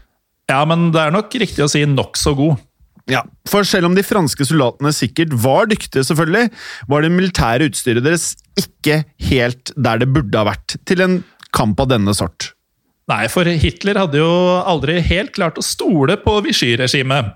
Ja, 0.49 0.63
men 0.69 0.89
det 0.93 1.01
er 1.01 1.13
nok 1.13 1.33
riktig 1.41 1.63
å 1.65 1.69
si 1.71 1.83
nokså 1.89 2.33
god. 2.37 2.65
Ja, 3.09 3.23
For 3.49 3.65
selv 3.65 3.89
om 3.89 3.95
de 3.97 4.05
franske 4.05 4.45
soldatene 4.45 4.91
sikkert 4.93 5.33
var 5.41 5.69
dyktige, 5.69 6.05
selvfølgelig, 6.05 6.51
var 6.91 7.01
det 7.01 7.11
militære 7.15 7.69
utstyret 7.71 8.05
deres 8.05 8.35
ikke 8.59 9.01
helt 9.31 9.73
der 9.73 10.03
det 10.03 10.11
burde 10.13 10.37
ha 10.37 10.45
vært 10.51 10.77
til 10.89 11.01
en 11.05 11.19
kamp 11.55 11.81
av 11.81 11.89
denne 11.89 12.13
sort. 12.13 12.51
Nei, 13.09 13.23
for 13.33 13.49
Hitler 13.49 13.97
hadde 13.97 14.21
jo 14.21 14.29
aldri 14.69 14.99
helt 15.01 15.33
klart 15.33 15.57
å 15.57 15.65
stole 15.65 16.19
på 16.21 16.35
Vichy-regimet. 16.45 17.33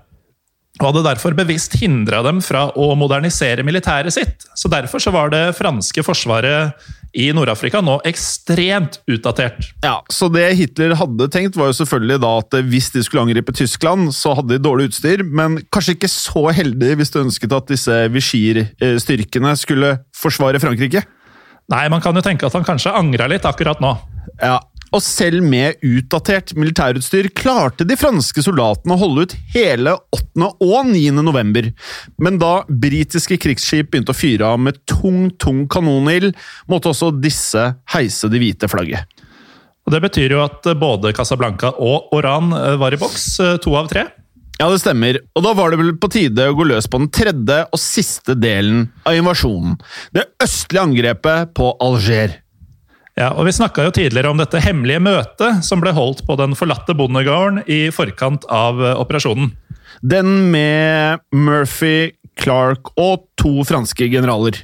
Og 0.78 0.88
hadde 0.88 1.04
derfor 1.06 1.34
bevisst 1.38 1.74
hindra 1.78 2.20
dem 2.26 2.40
fra 2.42 2.68
å 2.78 2.92
modernisere 2.98 3.66
militæret 3.66 4.14
sitt. 4.14 4.46
Så 4.58 4.70
Derfor 4.70 5.02
så 5.02 5.12
var 5.14 5.30
det 5.34 5.56
franske 5.58 6.02
forsvaret 6.06 6.86
i 7.14 7.28
Nord-Afrika 7.34 7.80
nå 7.84 8.00
ekstremt 8.08 8.98
utdatert. 9.10 9.70
Ja, 9.84 10.00
Så 10.12 10.28
det 10.34 10.48
Hitler 10.58 10.96
hadde 10.98 11.28
tenkt, 11.32 11.56
var 11.56 11.70
jo 11.70 11.76
selvfølgelig 11.78 12.20
da 12.24 12.32
at 12.42 12.56
hvis 12.70 12.90
de 12.94 13.04
skulle 13.06 13.24
angripe 13.24 13.54
Tyskland, 13.54 14.10
så 14.16 14.34
hadde 14.38 14.56
de 14.56 14.62
dårlig 14.64 14.90
utstyr, 14.90 15.22
men 15.24 15.60
kanskje 15.74 15.94
ikke 15.96 16.10
så 16.10 16.48
heldig 16.54 16.96
hvis 16.98 17.14
du 17.14 17.20
ønsket 17.22 17.54
at 17.54 17.70
disse 17.70 18.00
Vichy-styrkene 18.14 19.54
skulle 19.60 19.98
forsvare 20.18 20.60
Frankrike? 20.62 21.04
Nei, 21.72 21.86
man 21.88 22.02
kan 22.04 22.16
jo 22.16 22.24
tenke 22.24 22.46
at 22.46 22.56
han 22.58 22.66
kanskje 22.66 22.92
angra 22.92 23.28
litt 23.30 23.46
akkurat 23.48 23.80
nå. 23.80 23.94
Ja, 24.42 24.58
og 24.94 25.02
selv 25.02 25.42
med 25.42 25.80
utdatert 25.82 26.52
militærutstyr 26.58 27.30
klarte 27.34 27.86
de 27.88 27.96
franske 27.98 28.44
soldatene 28.44 28.94
å 28.94 29.00
holde 29.00 29.26
ut 29.26 29.36
hele 29.54 29.96
8. 30.14 30.50
og 30.62 30.90
9. 30.90 31.02
november. 31.18 31.70
Men 32.22 32.38
da 32.42 32.52
britiske 32.68 33.38
krigsskip 33.42 33.90
begynte 33.90 34.14
å 34.14 34.18
fyre 34.18 34.52
av 34.54 34.62
med 34.62 34.78
tung, 34.90 35.28
tung 35.42 35.64
kanonild, 35.70 36.36
måtte 36.70 36.92
også 36.92 37.10
disse 37.18 37.72
heise 37.94 38.30
det 38.30 38.42
hvite 38.42 38.70
flagget. 38.70 39.10
Og 39.84 39.92
Det 39.92 40.00
betyr 40.00 40.32
jo 40.32 40.44
at 40.46 40.64
både 40.80 41.12
Casablanca 41.12 41.74
og 41.76 42.14
Oran 42.16 42.54
var 42.80 42.94
i 42.94 43.00
boks, 43.00 43.26
to 43.60 43.74
av 43.76 43.90
tre. 43.90 44.06
Ja, 44.60 44.68
det 44.70 44.78
stemmer. 44.84 45.18
Og 45.34 45.42
da 45.42 45.50
var 45.58 45.72
det 45.72 45.80
vel 45.80 45.92
på 45.98 46.08
tide 46.14 46.46
å 46.46 46.54
gå 46.54 46.68
løs 46.70 46.86
på 46.86 47.00
den 47.02 47.10
tredje 47.12 47.64
og 47.66 47.80
siste 47.82 48.36
delen 48.38 48.86
av 49.02 49.18
invasjonen. 49.18 49.74
Det 50.14 50.28
østlige 50.44 50.86
angrepet 50.86 51.52
på 51.58 51.72
Alger. 51.82 52.38
Ja, 53.14 53.30
og 53.30 53.46
Vi 53.46 53.54
snakka 53.54 53.86
tidligere 53.94 54.32
om 54.32 54.40
dette 54.40 54.58
hemmelige 54.58 55.02
møtet 55.02 55.62
som 55.62 55.82
ble 55.82 55.92
holdt 55.94 56.24
på 56.26 56.34
den 56.40 56.56
forlatte 56.58 56.96
bondegården 56.98 57.62
i 57.70 57.86
forkant 57.94 58.46
av 58.50 58.80
operasjonen. 58.98 59.52
Den 60.02 60.50
med 60.50 61.22
Murphy, 61.30 62.10
Clark 62.40 62.90
og 62.98 63.28
to 63.38 63.62
franske 63.68 64.08
generaler. 64.10 64.58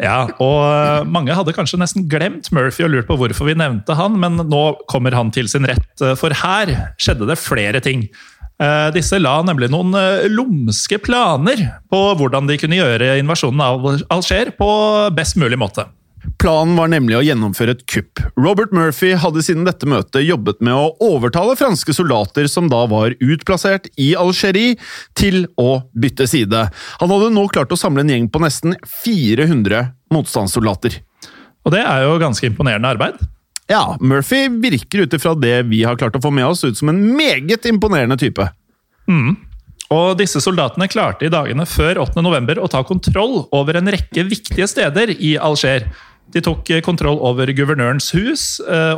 Ja, 0.00 0.28
og 0.40 1.08
mange 1.08 1.34
hadde 1.36 1.52
kanskje 1.56 1.80
nesten 1.80 2.06
glemt 2.08 2.48
Murphy 2.52 2.84
og 2.86 2.92
lurt 2.92 3.08
på 3.08 3.16
hvorfor 3.20 3.48
vi 3.48 3.56
nevnte 3.56 3.96
han, 3.96 4.16
men 4.20 4.38
nå 4.44 4.62
kommer 4.88 5.16
han 5.16 5.32
til 5.32 5.48
sin 5.52 5.68
rett, 5.68 6.06
for 6.20 6.32
her 6.36 6.72
skjedde 7.00 7.28
det 7.28 7.40
flere 7.40 7.82
ting. 7.84 8.06
Disse 8.96 9.18
la 9.20 9.34
nemlig 9.44 9.68
noen 9.72 9.92
lumske 10.32 10.96
planer 11.04 11.60
på 11.92 12.00
hvordan 12.16 12.48
de 12.48 12.56
kunne 12.60 12.78
gjøre 12.78 13.18
invasjonen 13.20 13.60
av 13.64 13.84
Alger 14.12 14.52
på 14.56 14.70
best 15.16 15.36
mulig 15.40 15.60
måte. 15.60 15.84
Planen 16.42 16.76
var 16.76 16.90
nemlig 16.92 17.16
å 17.16 17.24
gjennomføre 17.24 17.76
et 17.76 17.84
kupp. 17.88 18.20
Robert 18.36 18.72
Murphy 18.76 19.14
hadde 19.16 19.42
siden 19.44 19.64
dette 19.66 19.88
møtet 19.88 20.26
jobbet 20.26 20.60
med 20.64 20.76
å 20.76 20.92
overtale 21.02 21.56
franske 21.56 21.94
soldater 21.96 22.48
som 22.52 22.68
da 22.72 22.82
var 22.90 23.16
utplassert 23.24 23.88
i 23.96 24.12
Algerie, 24.20 24.76
til 25.16 25.46
å 25.56 25.80
bytte 25.96 26.28
side. 26.28 26.66
Han 27.00 27.14
hadde 27.14 27.32
nå 27.32 27.46
klart 27.52 27.72
å 27.72 27.80
samle 27.80 28.04
en 28.04 28.12
gjeng 28.12 28.28
på 28.32 28.42
nesten 28.44 28.76
400 29.04 29.86
motstandssoldater. 30.12 31.00
Og 31.66 31.74
det 31.74 31.82
er 31.82 32.04
jo 32.04 32.20
ganske 32.22 32.46
imponerende 32.46 32.92
arbeid. 32.92 33.18
Ja, 33.66 33.96
Murphy 34.00 34.46
virker 34.62 35.06
ut 35.06 35.16
ifra 35.16 35.34
det 35.34 35.56
vi 35.72 35.82
har 35.82 35.98
klart 35.98 36.14
å 36.14 36.22
få 36.22 36.30
med 36.30 36.46
oss, 36.46 36.62
ut 36.62 36.78
som 36.78 36.92
en 36.92 37.00
meget 37.16 37.66
imponerende 37.66 38.18
type. 38.20 38.44
Mm. 39.10 39.34
Og 39.94 40.18
disse 40.18 40.42
soldatene 40.42 40.88
klarte 40.90 41.26
i 41.26 41.32
dagene 41.32 41.66
før 41.66 42.02
8. 42.06 42.22
november 42.22 42.58
å 42.62 42.70
ta 42.70 42.82
kontroll 42.86 43.44
over 43.54 43.78
en 43.78 43.90
rekke 43.90 44.26
viktige 44.26 44.66
steder 44.70 45.14
i 45.16 45.36
Alger. 45.38 45.88
De 46.34 46.42
tok 46.42 46.68
kontroll 46.84 47.20
over 47.22 47.50
guvernørens 47.54 48.10
hus, 48.16 48.44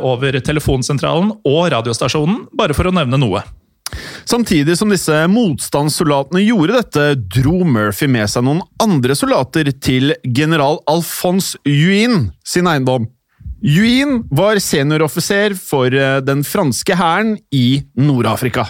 over 0.01 0.33
telefonsentralen 0.43 1.35
og 1.45 1.61
radiostasjonen, 1.75 2.47
bare 2.57 2.75
for 2.75 2.89
å 2.89 2.93
nevne 2.95 3.19
noe. 3.21 3.43
Samtidig 4.29 4.75
som 4.77 4.91
disse 4.93 5.15
motstandssoldatene 5.31 6.43
gjorde 6.43 6.75
dette, 6.75 7.05
dro 7.39 7.63
Murphy 7.65 8.09
med 8.11 8.29
seg 8.29 8.45
noen 8.45 8.61
andre 8.81 9.15
soldater 9.17 9.71
til 9.81 10.13
general 10.25 10.81
Alphonse 10.89 11.57
Juin 11.65 12.27
sin 12.45 12.69
eiendom. 12.69 13.07
Juin 13.65 14.21
var 14.31 14.61
senioroffiser 14.63 15.55
for 15.57 15.91
den 16.23 16.45
franske 16.47 16.95
hæren 16.95 17.33
i 17.51 17.81
Nord-Afrika. 17.99 18.69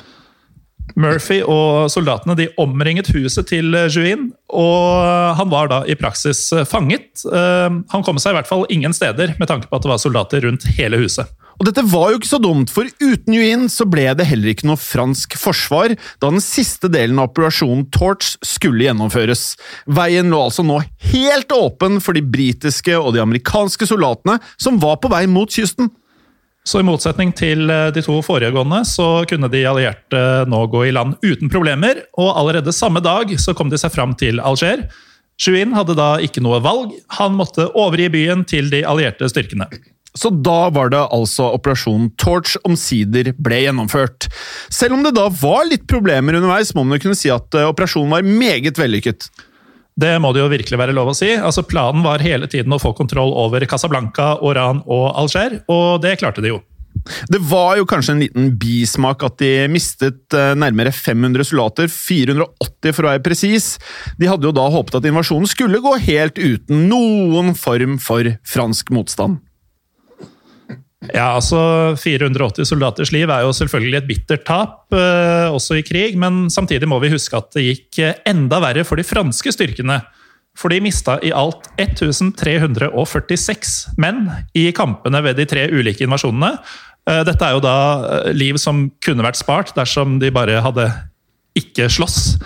Murphy 0.97 1.41
og 1.43 1.89
soldatene 1.93 2.37
de 2.39 2.47
omringet 2.61 3.11
huset 3.13 3.49
til 3.51 3.75
Juin, 3.93 4.29
og 4.49 5.35
han 5.37 5.51
var 5.51 5.69
da 5.71 5.81
i 5.85 5.97
praksis 5.99 6.47
fanget. 6.69 7.25
Han 7.29 8.05
kom 8.05 8.21
seg 8.21 8.33
i 8.33 8.39
hvert 8.39 8.49
fall 8.49 8.65
ingen 8.73 8.95
steder 8.95 9.35
med 9.39 9.51
tanke 9.51 9.69
på 9.69 9.77
at 9.77 9.85
det 9.85 9.91
var 9.93 10.01
soldater 10.01 10.45
rundt 10.47 10.65
hele 10.79 11.01
huset. 11.01 11.29
Og 11.59 11.67
dette 11.67 11.83
var 11.91 12.13
jo 12.13 12.19
ikke 12.21 12.29
så 12.29 12.39
dumt, 12.39 12.71
for 12.71 12.87
uten 13.03 13.35
Juin 13.35 13.65
så 13.71 13.83
ble 13.83 14.05
det 14.15 14.29
heller 14.29 14.53
ikke 14.53 14.69
noe 14.69 14.79
fransk 14.79 15.35
forsvar 15.35 15.91
da 16.21 16.29
den 16.31 16.39
siste 16.43 16.87
delen 16.91 17.19
av 17.19 17.33
operasjonen 17.33 17.83
Torch 17.91 18.37
skulle 18.47 18.85
gjennomføres. 18.87 19.57
Veien 19.91 20.31
lå 20.31 20.39
altså 20.45 20.63
nå 20.63 20.79
helt 21.11 21.51
åpen 21.51 21.99
for 22.03 22.15
de 22.15 22.23
britiske 22.23 22.95
og 22.95 23.11
de 23.17 23.23
amerikanske 23.25 23.89
soldatene 23.91 24.39
som 24.55 24.79
var 24.79 25.01
på 25.03 25.11
vei 25.11 25.25
mot 25.27 25.51
kysten. 25.51 25.91
Så 26.67 26.81
i 26.81 26.85
motsetning 26.85 27.31
til 27.37 27.69
eh, 27.71 27.89
de 27.95 28.03
to 28.05 28.19
foregående, 28.25 28.81
så 28.87 29.25
kunne 29.29 29.49
de 29.51 29.63
allierte 29.67 30.23
nå 30.49 30.63
gå 30.71 30.85
i 30.87 30.95
land 30.95 31.15
uten 31.25 31.51
problemer, 31.51 32.03
og 32.19 32.33
allerede 32.35 32.75
samme 32.75 33.01
dag 33.03 33.31
så 33.41 33.55
kom 33.57 33.71
de 33.71 33.79
seg 33.79 33.93
fram 33.95 34.15
til 34.19 34.41
Alger. 34.43 34.87
Juin 35.39 35.71
hadde 35.73 35.95
da 35.95 36.17
ikke 36.23 36.43
noe 36.43 36.59
valg, 36.63 36.91
han 37.15 37.37
måtte 37.39 37.69
overgi 37.71 38.09
byen 38.11 38.43
til 38.47 38.67
de 38.73 38.83
allierte 38.87 39.29
styrkene. 39.31 39.69
Så 40.17 40.31
da 40.33 40.71
var 40.73 40.89
det 40.91 41.01
altså 41.13 41.51
operasjon 41.53 42.09
Torch 42.19 42.57
omsider 42.67 43.29
ble 43.37 43.61
gjennomført. 43.63 44.27
Selv 44.73 44.97
om 44.97 45.05
det 45.05 45.13
da 45.15 45.27
var 45.29 45.67
litt 45.69 45.85
problemer 45.89 46.35
underveis, 46.39 46.73
må 46.75 46.83
man 46.83 46.97
jo 46.97 47.07
kunne 47.07 47.19
si 47.19 47.31
at 47.33 47.55
eh, 47.55 47.69
operasjonen 47.69 48.17
var 48.17 48.27
meget 48.27 48.81
vellykket. 48.81 49.29
Det 49.99 50.15
må 50.21 50.31
det 50.31 50.43
jo 50.43 50.51
virkelig 50.51 50.79
være 50.79 50.95
lov 50.95 51.11
å 51.11 51.17
si. 51.17 51.33
Altså 51.35 51.65
Planen 51.67 52.05
var 52.05 52.23
hele 52.23 52.47
tiden 52.51 52.71
å 52.75 52.79
få 52.81 52.93
kontroll 52.95 53.33
over 53.35 53.65
Casablanca, 53.67 54.37
Oran 54.45 54.83
og 54.87 55.09
Alger, 55.19 55.59
og 55.71 55.99
det 56.05 56.19
klarte 56.21 56.43
de 56.45 56.53
jo. 56.53 56.61
Det 57.31 57.39
var 57.49 57.77
jo 57.79 57.87
kanskje 57.87 58.13
en 58.13 58.21
liten 58.21 58.49
bismak 58.59 59.23
at 59.25 59.37
de 59.41 59.51
mistet 59.71 60.35
eh, 60.35 60.53
nærmere 60.59 60.91
500 60.93 61.47
soldater, 61.47 61.89
480 61.91 62.95
for 62.95 63.05
å 63.05 63.11
være 63.13 63.23
presis. 63.25 63.69
De 64.19 64.29
hadde 64.29 64.47
jo 64.49 64.55
da 64.55 64.67
håpet 64.71 64.99
at 64.99 65.07
invasjonen 65.09 65.49
skulle 65.49 65.81
gå 65.83 65.95
helt 66.05 66.39
uten 66.39 66.87
noen 66.91 67.55
form 67.57 67.97
for 68.03 68.27
fransk 68.47 68.91
motstand. 68.95 69.39
Ja, 71.07 71.29
altså 71.37 71.95
480 71.95 72.67
soldaters 72.67 73.13
liv 73.15 73.29
er 73.31 73.45
jo 73.45 73.53
selvfølgelig 73.55 74.01
et 74.01 74.07
bittert 74.09 74.41
tap, 74.47 74.81
eh, 74.91 75.47
også 75.47 75.77
i 75.79 75.83
krig, 75.87 76.17
men 76.19 76.49
samtidig 76.51 76.89
må 76.91 76.99
vi 76.99 77.13
huske 77.13 77.37
at 77.39 77.55
det 77.55 77.63
gikk 77.63 77.99
eh, 78.03 78.19
enda 78.27 78.59
verre 78.59 78.83
for 78.83 78.99
de 78.99 79.07
franske 79.07 79.47
styrkene. 79.55 80.01
For 80.59 80.67
de 80.73 80.81
mista 80.83 81.15
i 81.23 81.31
alt 81.31 81.69
1346 81.79 83.95
menn 84.01 84.27
i 84.51 84.75
kampene 84.75 85.23
ved 85.23 85.39
de 85.39 85.47
tre 85.47 85.71
ulike 85.71 86.03
invasjonene. 86.03 86.59
Eh, 87.07 87.23
dette 87.23 87.47
er 87.47 87.55
jo 87.55 87.63
da 87.63 87.77
liv 88.35 88.59
som 88.59 88.91
kunne 88.99 89.23
vært 89.23 89.39
spart 89.39 89.71
dersom 89.79 90.19
de 90.19 90.27
bare 90.35 90.59
hadde 90.65 90.91
ikke 91.55 91.87
slåss. 91.89 92.37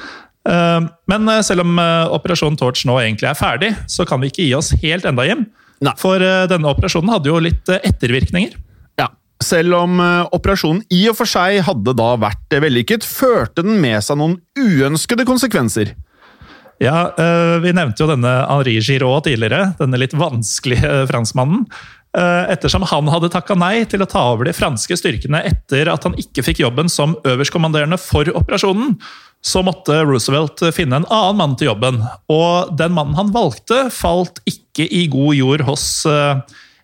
Men 0.44 1.30
selv 1.48 1.64
om 1.64 1.80
Operasjon 2.12 2.58
Torch 2.60 2.84
nå 2.88 3.00
egentlig 3.00 3.30
er 3.30 3.40
ferdig, 3.40 3.72
så 3.88 4.04
kan 4.08 4.20
vi 4.20 4.28
ikke 4.28 4.44
gi 4.44 4.56
oss 4.58 4.74
helt 4.82 5.06
enda 5.08 5.24
hjem. 5.24 5.46
Nei. 5.84 5.94
For 6.00 6.24
eh, 6.24 6.46
denne 6.52 6.72
operasjonen 6.72 7.12
hadde 7.14 7.32
jo 7.32 7.42
litt 7.44 7.72
eh, 7.72 7.82
ettervirkninger. 7.90 8.56
Ja, 9.00 9.10
Selv 9.44 9.78
om 9.82 10.00
eh, 10.04 10.22
operasjonen 10.36 10.84
i 10.94 11.04
og 11.12 11.18
for 11.20 11.30
seg 11.30 11.64
hadde 11.68 11.96
da 12.00 12.14
vært 12.22 12.58
vellykket, 12.64 13.08
førte 13.08 13.66
den 13.66 13.82
med 13.84 14.00
seg 14.06 14.20
noen 14.22 14.40
uønskede 14.60 15.28
konsekvenser. 15.28 15.96
Ja, 16.82 17.14
Vi 17.64 17.72
nevnte 17.72 18.02
jo 18.02 18.10
denne 18.10 18.32
Henri 18.50 18.74
Giraud 18.84 19.24
tidligere, 19.24 19.70
denne 19.78 20.00
litt 20.02 20.16
vanskelige 20.18 21.04
franskmannen. 21.08 21.62
Ettersom 22.18 22.84
han 22.90 23.12
hadde 23.14 23.30
takka 23.32 23.56
nei 23.56 23.86
til 23.88 24.04
å 24.04 24.08
ta 24.10 24.24
over 24.34 24.50
de 24.50 24.56
franske 24.58 24.98
styrkene 25.00 25.46
etter 25.48 25.88
at 25.94 26.04
han 26.04 26.18
ikke 26.20 26.44
fikk 26.44 26.64
jobben 26.66 26.92
som 26.92 27.14
øverstkommanderende 27.30 28.02
for 28.02 28.28
operasjonen, 28.36 28.98
så 29.44 29.64
måtte 29.66 30.02
Roosevelt 30.08 30.62
finne 30.76 31.02
en 31.02 31.08
annen 31.12 31.40
mann 31.40 31.56
til 31.60 31.74
jobben. 31.74 32.02
Og 32.32 32.74
den 32.80 32.96
mannen 32.96 33.18
han 33.20 33.34
valgte, 33.36 33.90
falt 33.94 34.40
ikke 34.50 34.88
i 34.88 35.06
god 35.12 35.36
jord 35.36 35.66
hos 35.68 35.88
eh, 36.10 36.40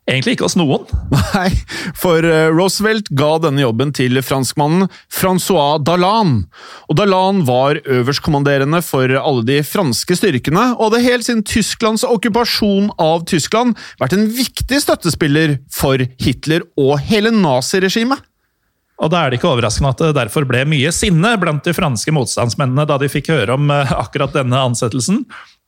Egentlig 0.09 0.33
ikke 0.35 0.47
hos 0.47 0.55
noen. 0.57 0.87
Nei, 1.35 1.49
for 1.97 2.25
eh, 2.25 2.47
Roosevelt 2.49 3.11
ga 3.13 3.35
denne 3.43 3.61
jobben 3.61 3.91
til 3.93 4.17
franskmannen 4.25 4.87
Francois 5.13 5.83
Dalan. 5.85 6.47
Og 6.89 6.97
Dalan 6.97 7.43
var 7.45 7.77
øverstkommanderende 7.85 8.81
for 8.85 9.13
alle 9.19 9.45
de 9.45 9.59
franske 9.65 10.17
styrkene, 10.17 10.71
og 10.77 10.89
hadde 10.89 11.03
helt 11.05 11.27
siden 11.27 11.45
Tysklands 11.45 12.07
okkupasjon 12.07 12.89
av 12.97 13.27
Tyskland 13.29 13.77
vært 14.01 14.17
en 14.17 14.25
viktig 14.33 14.81
støttespiller 14.81 15.59
for 15.73 16.01
Hitler 16.23 16.65
og 16.79 16.97
hele 17.05 17.33
naziregimet. 17.35 18.25
Og 18.99 19.11
da 19.11 19.23
er 19.23 19.31
det 19.31 19.39
ikke 19.39 19.53
overraskende 19.53 19.93
at 19.93 20.01
det 20.03 20.17
derfor 20.17 20.47
ble 20.47 20.65
mye 20.67 20.91
sinne 20.95 21.31
blant 21.39 21.63
de 21.63 21.73
franske 21.75 22.11
motstandsmennene 22.15 22.85
da 22.89 22.97
de 22.99 23.11
fikk 23.11 23.31
høre 23.31 23.55
om 23.55 23.71
eh, 23.71 23.93
akkurat 23.95 24.35
denne 24.35 24.59
ansettelsen. 24.69 25.23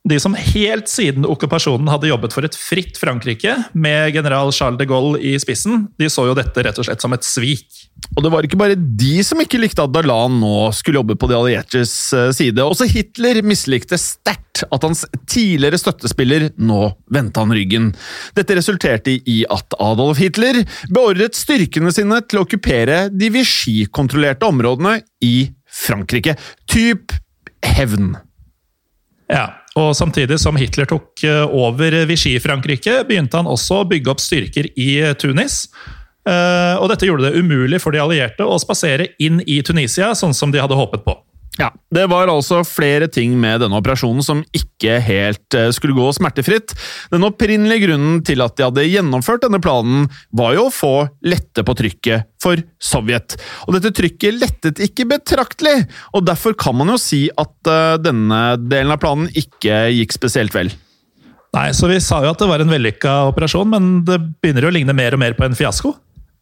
De 0.10 0.18
som 0.18 0.34
helt 0.34 0.90
siden 0.90 1.28
okkupasjonen 1.30 1.90
hadde 1.92 2.10
jobbet 2.10 2.34
for 2.34 2.46
et 2.48 2.56
fritt 2.58 2.98
Frankrike, 2.98 3.54
med 3.78 4.16
general 4.16 4.50
Charles 4.56 4.80
de 4.80 4.88
Gaulle 4.90 5.20
i 5.22 5.36
spissen, 5.40 5.86
de 6.02 6.10
så 6.10 6.26
jo 6.26 6.34
dette 6.38 6.64
rett 6.66 6.80
og 6.82 6.88
slett 6.88 7.04
som 7.04 7.14
et 7.14 7.26
svik. 7.28 7.68
Og 8.16 8.26
det 8.26 8.32
var 8.34 8.48
ikke 8.48 8.58
bare 8.58 8.76
de 8.76 9.22
som 9.24 9.40
ikke 9.44 9.60
likte 9.62 9.84
at 9.86 9.94
Darlan 9.94 10.40
nå 10.42 10.72
skulle 10.74 10.98
jobbe 10.98 11.20
på 11.22 11.30
de 11.30 11.38
alliertes 11.38 11.94
eh, 12.18 12.32
side. 12.34 12.66
Også 12.66 12.90
Hitler 12.90 13.44
mislikte 13.46 14.00
sterkt 14.02 14.64
at 14.66 14.88
hans 14.88 15.04
tidligere 15.30 15.78
støttespiller 15.80 16.48
nå 16.58 16.82
vendte 17.14 17.46
han 17.46 17.54
ryggen. 17.54 17.92
Dette 18.38 18.58
resulterte 18.58 19.14
i 19.14 19.44
at 19.54 19.78
Adolf 19.78 20.20
Hitler 20.24 20.64
beordret 20.90 21.38
styrkene 21.38 21.94
sine 21.94 22.24
til 22.26 22.42
å 22.42 22.46
okkupere 22.48 23.06
de 23.14 23.30
Vichy-kontrollerte 23.38 24.50
områdene 24.50 24.98
i 25.30 25.52
Frankrike. 25.70 26.40
Typ 26.66 27.14
hevn. 27.70 28.16
Ja, 29.32 29.61
og 29.80 29.94
Samtidig 29.96 30.36
som 30.42 30.58
Hitler 30.60 30.90
tok 30.90 31.24
eh, 31.24 31.46
over 31.48 31.96
Vichy-Frankrike, 32.10 33.06
begynte 33.08 33.40
han 33.40 33.48
også 33.48 33.82
å 33.82 33.88
bygge 33.88 34.12
opp 34.12 34.20
styrker 34.24 34.68
i 34.76 34.90
eh, 35.00 35.14
Tunis. 35.16 35.64
Eh, 36.28 36.76
Og 36.82 36.90
Dette 36.92 37.08
gjorde 37.08 37.30
det 37.30 37.40
umulig 37.40 37.80
for 37.80 37.96
de 37.96 38.02
allierte 38.04 38.44
å 38.44 38.60
spasere 38.60 39.14
inn 39.24 39.40
i 39.48 39.62
Tunisia, 39.64 40.12
sånn 40.18 40.36
som 40.36 40.52
de 40.52 40.60
hadde 40.60 40.76
håpet 40.76 41.06
på. 41.08 41.16
Ja, 41.62 41.70
Det 41.94 42.08
var 42.10 42.30
altså 42.32 42.64
flere 42.66 43.06
ting 43.12 43.36
med 43.38 43.62
denne 43.62 43.78
operasjonen 43.78 44.24
som 44.26 44.40
ikke 44.56 44.96
helt 45.06 45.58
eh, 45.58 45.70
skulle 45.76 45.94
gå 45.94 46.08
smertefritt. 46.18 46.74
Den 47.14 47.26
opprinnelige 47.28 47.86
grunnen 47.86 48.24
til 48.26 48.42
at 48.42 48.56
de 48.58 48.66
hadde 48.66 48.88
gjennomført 48.88 49.44
denne 49.46 49.60
planen, 49.62 50.08
var 50.34 50.56
jo 50.58 50.66
å 50.68 50.74
få 50.74 50.94
lette 51.22 51.62
på 51.68 51.76
trykket 51.78 52.32
for 52.42 52.64
Sovjet. 52.82 53.38
Og 53.68 53.78
dette 53.78 53.94
trykket 53.94 54.40
lettet 54.42 54.82
ikke 54.82 55.06
betraktelig, 55.12 55.84
og 56.18 56.26
derfor 56.26 56.58
kan 56.58 56.80
man 56.80 56.96
jo 56.96 56.98
si 57.02 57.28
at 57.30 57.70
eh, 57.70 57.98
denne 58.02 58.42
delen 58.64 58.96
av 58.96 59.04
planen 59.04 59.30
ikke 59.30 59.84
gikk 60.00 60.18
spesielt 60.18 60.58
vel. 60.58 60.74
Nei, 61.52 61.68
så 61.76 61.92
Vi 61.92 62.00
sa 62.02 62.24
jo 62.24 62.32
at 62.32 62.42
det 62.42 62.48
var 62.50 62.64
en 62.64 62.74
vellykka 62.74 63.20
operasjon, 63.36 63.70
men 63.70 64.00
det 64.08 64.18
begynner 64.42 64.66
jo 64.66 64.72
å 64.72 64.80
ligne 64.80 64.98
mer 64.98 65.14
og 65.14 65.22
mer 65.22 65.38
på 65.38 65.46
en 65.46 65.58
fiasko. 65.58 65.94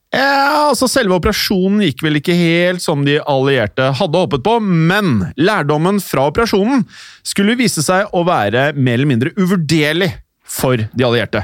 Ja, 0.09 0.69
altså 0.71 0.87
Selve 0.89 1.19
operasjonen 1.19 1.83
gikk 1.85 2.01
vel 2.01 2.17
ikke 2.17 2.33
helt 2.33 2.81
som 2.81 3.03
de 3.05 3.19
allierte 3.29 3.91
hadde 3.99 4.23
håpet 4.23 4.41
på, 4.45 4.55
men 4.63 5.27
lærdommen 5.37 6.01
fra 6.01 6.25
operasjonen 6.31 6.81
skulle 7.21 7.57
vise 7.59 7.83
seg 7.85 8.09
å 8.17 8.23
være 8.25 8.71
mer 8.73 8.97
eller 8.97 9.11
mindre 9.11 9.33
uvurderlig 9.37 10.09
for 10.49 10.81
de 10.81 11.05
allierte. 11.05 11.43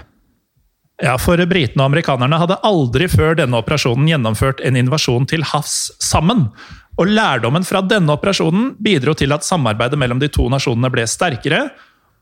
Ja, 1.04 1.17
for 1.19 1.38
Britene 1.49 1.84
og 1.84 1.89
amerikanerne 1.91 2.39
hadde 2.39 2.58
aldri 2.65 3.10
før 3.12 3.36
denne 3.38 3.60
operasjonen 3.60 4.08
gjennomført 4.10 4.63
en 4.65 4.80
invasjon 4.80 5.28
til 5.30 5.43
havs 5.45 5.91
sammen. 6.01 6.47
Og 6.95 7.12
Lærdommen 7.12 7.67
fra 7.67 7.84
denne 7.84 8.15
operasjonen 8.15 8.71
bidro 8.82 9.13
til 9.19 9.36
at 9.36 9.45
samarbeidet 9.45 9.99
mellom 9.99 10.21
de 10.23 10.32
to 10.32 10.47
nasjonene 10.49 10.89
ble 10.93 11.04
sterkere. 11.12 11.67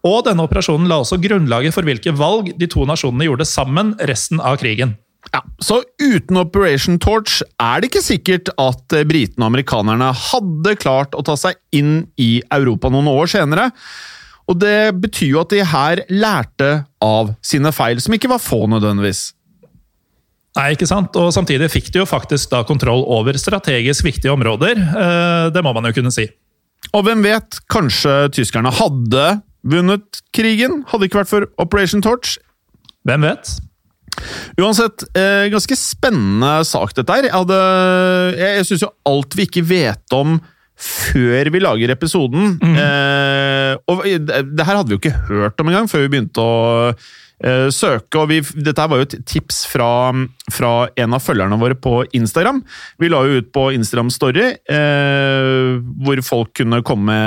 Og 0.04 0.26
denne 0.26 0.44
operasjonen 0.44 0.90
la 0.90 1.00
også 1.04 1.22
grunnlaget 1.22 1.76
for 1.76 1.86
hvilke 1.88 2.16
valg 2.18 2.50
de 2.58 2.68
to 2.68 2.84
nasjonene 2.90 3.30
gjorde 3.30 3.48
sammen 3.48 3.94
resten 4.10 4.42
av 4.42 4.58
krigen. 4.60 4.98
Ja, 5.32 5.40
Så 5.64 5.80
uten 6.02 6.38
Operation 6.42 6.98
Torch 7.02 7.40
er 7.62 7.80
det 7.82 7.90
ikke 7.92 8.04
sikkert 8.04 8.50
at 8.60 8.96
eh, 8.98 9.06
britene 9.08 9.46
og 9.46 9.54
amerikanerne 9.54 10.10
hadde 10.30 10.76
klart 10.82 11.16
å 11.16 11.24
ta 11.26 11.38
seg 11.40 11.56
inn 11.74 12.04
i 12.20 12.42
Europa 12.54 12.92
noen 12.92 13.08
år 13.14 13.32
senere. 13.32 13.70
Og 14.52 14.60
det 14.60 14.92
betyr 15.00 15.30
jo 15.32 15.40
at 15.46 15.54
de 15.54 15.62
her 15.64 16.02
lærte 16.12 16.74
av 17.02 17.32
sine 17.46 17.72
feil, 17.72 18.02
som 18.04 18.14
ikke 18.14 18.28
var 18.34 18.44
få 18.44 18.66
nødvendigvis. 18.68 19.30
Nei, 20.60 20.74
ikke 20.76 20.86
sant? 20.90 21.16
Og 21.18 21.32
Samtidig 21.34 21.72
fikk 21.74 21.88
de 21.94 22.04
jo 22.04 22.06
faktisk 22.10 22.52
da 22.52 22.62
kontroll 22.68 23.06
over 23.10 23.40
strategisk 23.40 24.06
viktige 24.06 24.34
områder. 24.36 24.78
Eh, 24.78 25.50
Det 25.56 25.64
må 25.64 25.74
man 25.74 25.88
jo 25.90 25.96
kunne 25.96 26.12
si. 26.14 26.28
Og 26.94 27.06
hvem 27.08 27.24
vet, 27.24 27.62
kanskje 27.72 28.28
tyskerne 28.36 28.70
hadde 28.76 29.42
vunnet 29.64 30.20
krigen? 30.36 30.84
Hadde 30.92 31.06
det 31.06 31.10
ikke 31.10 31.24
vært 31.24 31.32
for 31.32 31.48
Operation 31.64 32.04
Torch? 32.04 32.36
Hvem 33.08 33.24
vet? 33.24 33.56
Uansett, 34.62 35.06
eh, 35.18 35.50
ganske 35.54 35.78
spennende 35.80 36.56
sak 36.68 36.94
dette 36.98 37.16
her. 37.16 37.30
Jeg, 37.30 37.36
hadde, 37.36 37.60
jeg, 38.38 38.58
jeg 38.60 38.68
syns 38.70 38.86
jo 38.86 38.92
alt 39.10 39.38
vi 39.38 39.48
ikke 39.48 39.66
vet 39.66 40.16
om 40.16 40.38
før 40.84 41.50
vi 41.54 41.62
lager 41.62 41.94
episoden. 41.94 42.56
Eh, 42.62 43.74
og 43.90 44.04
det, 44.04 44.44
det 44.58 44.66
her 44.68 44.80
hadde 44.80 44.90
vi 44.90 44.98
jo 44.98 45.02
ikke 45.02 45.18
hørt 45.30 45.62
om 45.62 45.70
engang 45.72 45.90
før 45.92 46.06
vi 46.06 46.14
begynte 46.16 46.44
å 46.44 46.56
søke. 47.44 48.20
og 48.20 48.30
vi, 48.32 48.40
Dette 48.64 48.86
var 48.90 49.02
jo 49.02 49.08
et 49.08 49.16
tips 49.30 49.64
fra, 49.68 50.12
fra 50.54 50.72
en 51.00 51.16
av 51.16 51.24
følgerne 51.24 51.60
våre 51.60 51.76
på 51.76 52.04
Instagram. 52.16 52.62
Vi 53.02 53.10
la 53.12 53.24
jo 53.28 53.42
ut 53.42 53.50
på 53.56 53.66
Instagram 53.76 54.12
Story 54.14 54.46
eh, 54.54 55.80
hvor 56.04 56.22
folk 56.26 56.54
kunne 56.60 56.82
komme 56.88 57.18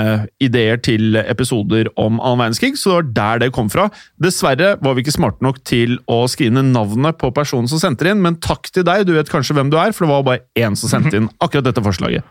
ideer 0.43 0.81
til 0.81 1.19
episoder 1.21 1.91
om 1.97 2.21
annen 2.21 2.47
verdenskrig, 2.47 2.75
så 2.81 2.89
det 2.89 2.97
var 2.97 3.11
der 3.17 3.45
det 3.45 3.53
kom 3.57 3.69
fra. 3.73 3.89
Dessverre 4.23 4.75
var 4.83 4.97
vi 4.97 5.05
ikke 5.05 5.17
smarte 5.19 5.45
nok 5.45 5.61
til 5.69 5.99
å 6.11 6.23
skrive 6.31 6.57
ned 6.59 6.73
navnet 6.75 7.19
på 7.21 7.33
personen 7.37 7.69
som 7.71 7.83
sendte 7.83 8.09
inn, 8.09 8.23
men 8.25 8.41
takk 8.43 8.71
til 8.73 8.87
deg, 8.87 9.07
du 9.07 9.15
vet 9.17 9.31
kanskje 9.33 9.57
hvem 9.57 9.73
du 9.73 9.79
er, 9.81 9.95
for 9.97 10.07
det 10.07 10.15
var 10.15 10.27
bare 10.27 10.45
én 10.59 10.79
som 10.79 10.93
sendte 10.93 11.21
inn 11.21 11.31
akkurat 11.43 11.69
dette 11.69 11.85
forslaget. 11.85 12.27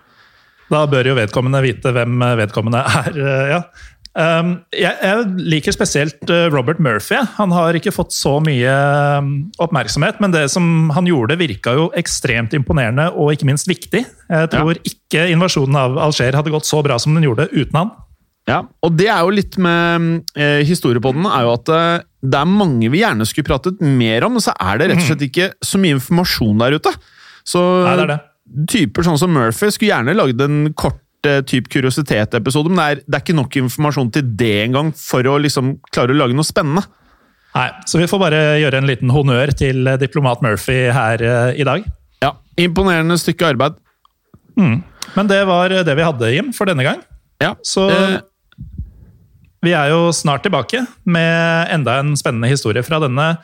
Da 0.71 0.85
bør 0.89 1.11
jo 1.11 1.17
vedkommende 1.19 1.61
vite 1.61 1.91
hvem 1.93 2.23
vedkommende 2.39 2.81
er. 2.81 3.19
eh, 3.21 3.51
ja. 3.53 3.59
Um, 4.15 4.53
jeg, 4.71 5.25
liker 5.43 5.75
spesielt 5.75 6.29
eh, 6.31 6.45
Robert 6.53 6.79
Murphy. 6.79 7.17
Han 7.35 7.51
har 7.51 7.75
ikke 7.75 7.91
fått 7.91 8.15
så 8.15 8.37
mye 8.43 8.71
um, 9.19 9.33
oppmerksomhet, 9.59 10.21
men 10.23 10.31
det 10.31 10.45
som 10.53 10.93
han 10.95 11.09
gjorde, 11.09 11.35
virka 11.41 11.73
jo 11.75 11.89
ekstremt 11.99 12.55
imponerende 12.55 13.09
og 13.11 13.33
ikke 13.35 13.49
minst 13.49 13.67
viktig. 13.67 14.05
Jeg 14.05 14.51
tror 14.53 14.79
ikke 14.87 15.27
invasjonen 15.33 15.75
av 15.81 15.99
Alger 16.07 16.39
hadde 16.39 16.53
gått 16.53 16.69
så 16.69 16.79
bra 16.85 16.99
som 17.01 17.17
den 17.17 17.27
gjorde 17.27 17.49
uten 17.51 17.81
han. 17.81 17.93
Ja, 18.45 18.59
og 18.85 18.93
det 18.93 19.07
er 19.09 19.23
jo 19.25 19.33
litt 19.33 19.55
med 19.61 20.25
eh, 20.37 20.61
historiepodden, 20.69 21.25
er 21.25 21.47
jo 21.47 21.53
at 21.55 21.71
eh, 21.73 22.03
det 22.25 22.39
er 22.39 22.49
mange 22.49 22.91
vi 22.93 23.01
gjerne 23.01 23.25
skulle 23.25 23.47
pratet 23.47 23.81
mer 23.81 24.27
om, 24.27 24.37
men 24.37 24.43
så 24.45 24.53
er 24.53 24.79
det 24.79 24.91
rett 24.91 25.01
og 25.01 25.07
slett 25.09 25.25
ikke 25.25 25.49
så 25.65 25.81
mye 25.81 25.97
informasjon 25.97 26.61
der 26.61 26.77
ute. 26.77 26.93
Så 27.45 27.61
Nei, 27.61 27.95
det 27.97 28.05
er 28.05 28.11
det. 28.13 28.19
typer 28.69 29.05
sånn 29.05 29.19
som 29.21 29.33
Murphy 29.33 29.71
skulle 29.73 29.91
gjerne 29.91 30.15
lagd 30.17 30.45
en 30.45 30.61
kort 30.77 31.01
eh, 31.29 31.41
typ 31.47 31.69
kuriositet-episode, 31.73 32.71
men 32.71 32.79
det 32.79 32.85
er, 32.85 33.01
det 33.05 33.17
er 33.17 33.23
ikke 33.25 33.37
nok 33.37 33.57
informasjon 33.63 34.11
til 34.15 34.29
det 34.39 34.53
engang 34.65 34.91
for 34.97 35.25
å 35.29 35.37
liksom 35.41 35.75
klare 35.91 36.15
å 36.15 36.19
lage 36.19 36.37
noe 36.37 36.47
spennende. 36.47 36.85
Nei, 37.55 37.69
Så 37.87 38.01
vi 38.01 38.07
får 38.11 38.19
bare 38.19 38.41
gjøre 38.59 38.81
en 38.81 38.89
liten 38.89 39.11
honnør 39.15 39.53
til 39.55 39.87
eh, 39.87 39.99
diplomat 40.01 40.43
Murphy 40.43 40.89
her 40.95 41.23
eh, 41.23 41.51
i 41.61 41.67
dag. 41.67 41.85
Ja, 42.23 42.35
Imponerende 42.59 43.17
stykke 43.19 43.53
arbeid. 43.53 43.79
Men 44.55 45.27
det 45.27 45.41
var 45.47 45.71
det 45.83 45.95
vi 45.97 46.05
hadde, 46.07 46.31
Jim, 46.31 46.53
for 46.55 46.67
denne 46.67 46.83
gang. 46.87 47.03
Ja, 47.43 47.53
Så 47.63 47.89
eh, 47.91 48.17
vi 49.65 49.73
er 49.75 49.91
jo 49.91 50.11
snart 50.15 50.43
tilbake 50.45 50.83
med 51.07 51.71
enda 51.73 51.99
en 52.01 52.13
spennende 52.19 52.51
historie 52.51 52.83
fra 52.85 52.99
denne 53.03 53.35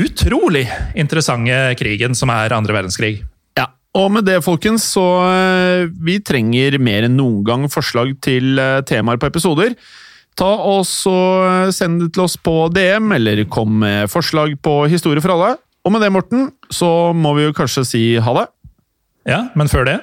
utrolig 0.00 0.64
interessante 0.96 1.74
krigen 1.76 2.16
som 2.16 2.30
er 2.32 2.54
andre 2.56 2.78
verdenskrig. 2.78 3.20
Og 3.98 4.08
med 4.14 4.24
det, 4.24 4.38
folkens, 4.44 4.86
så 4.94 5.02
eh, 5.28 5.90
vi 6.00 6.16
trenger 6.24 6.78
mer 6.80 7.04
enn 7.04 7.18
noen 7.18 7.42
gang 7.44 7.66
forslag 7.72 8.14
til 8.24 8.56
eh, 8.60 8.80
temaer 8.88 9.20
på 9.20 9.28
episoder. 9.28 9.74
Ta 10.38 10.48
og 10.48 10.86
eh, 10.86 11.68
Send 11.76 12.00
det 12.00 12.12
til 12.16 12.24
oss 12.24 12.38
på 12.40 12.70
DM, 12.72 13.12
eller 13.18 13.44
kom 13.52 13.74
med 13.84 14.08
forslag 14.12 14.56
på 14.64 14.86
Historie 14.88 15.20
for 15.20 15.34
alle. 15.36 15.58
Og 15.84 15.92
med 15.92 16.00
det, 16.04 16.12
Morten, 16.14 16.48
så 16.72 17.12
må 17.12 17.34
vi 17.36 17.44
jo 17.48 17.56
kanskje 17.58 17.84
si 17.84 18.02
ha 18.16 18.36
det. 18.40 18.48
Ja, 19.28 19.42
Men 19.54 19.68
før 19.68 19.84
det, 19.86 19.98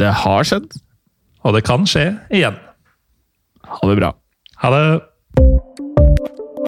Det 0.00 0.10
har 0.24 0.42
skjedd. 0.42 0.72
og 1.44 1.54
det 1.54 1.64
kan 1.64 1.84
skje 1.86 2.18
igjen. 2.32 2.56
Ha 3.68 3.88
det 3.88 3.98
bra. 4.00 4.14
Ha 4.64 4.70
det! 4.72 6.13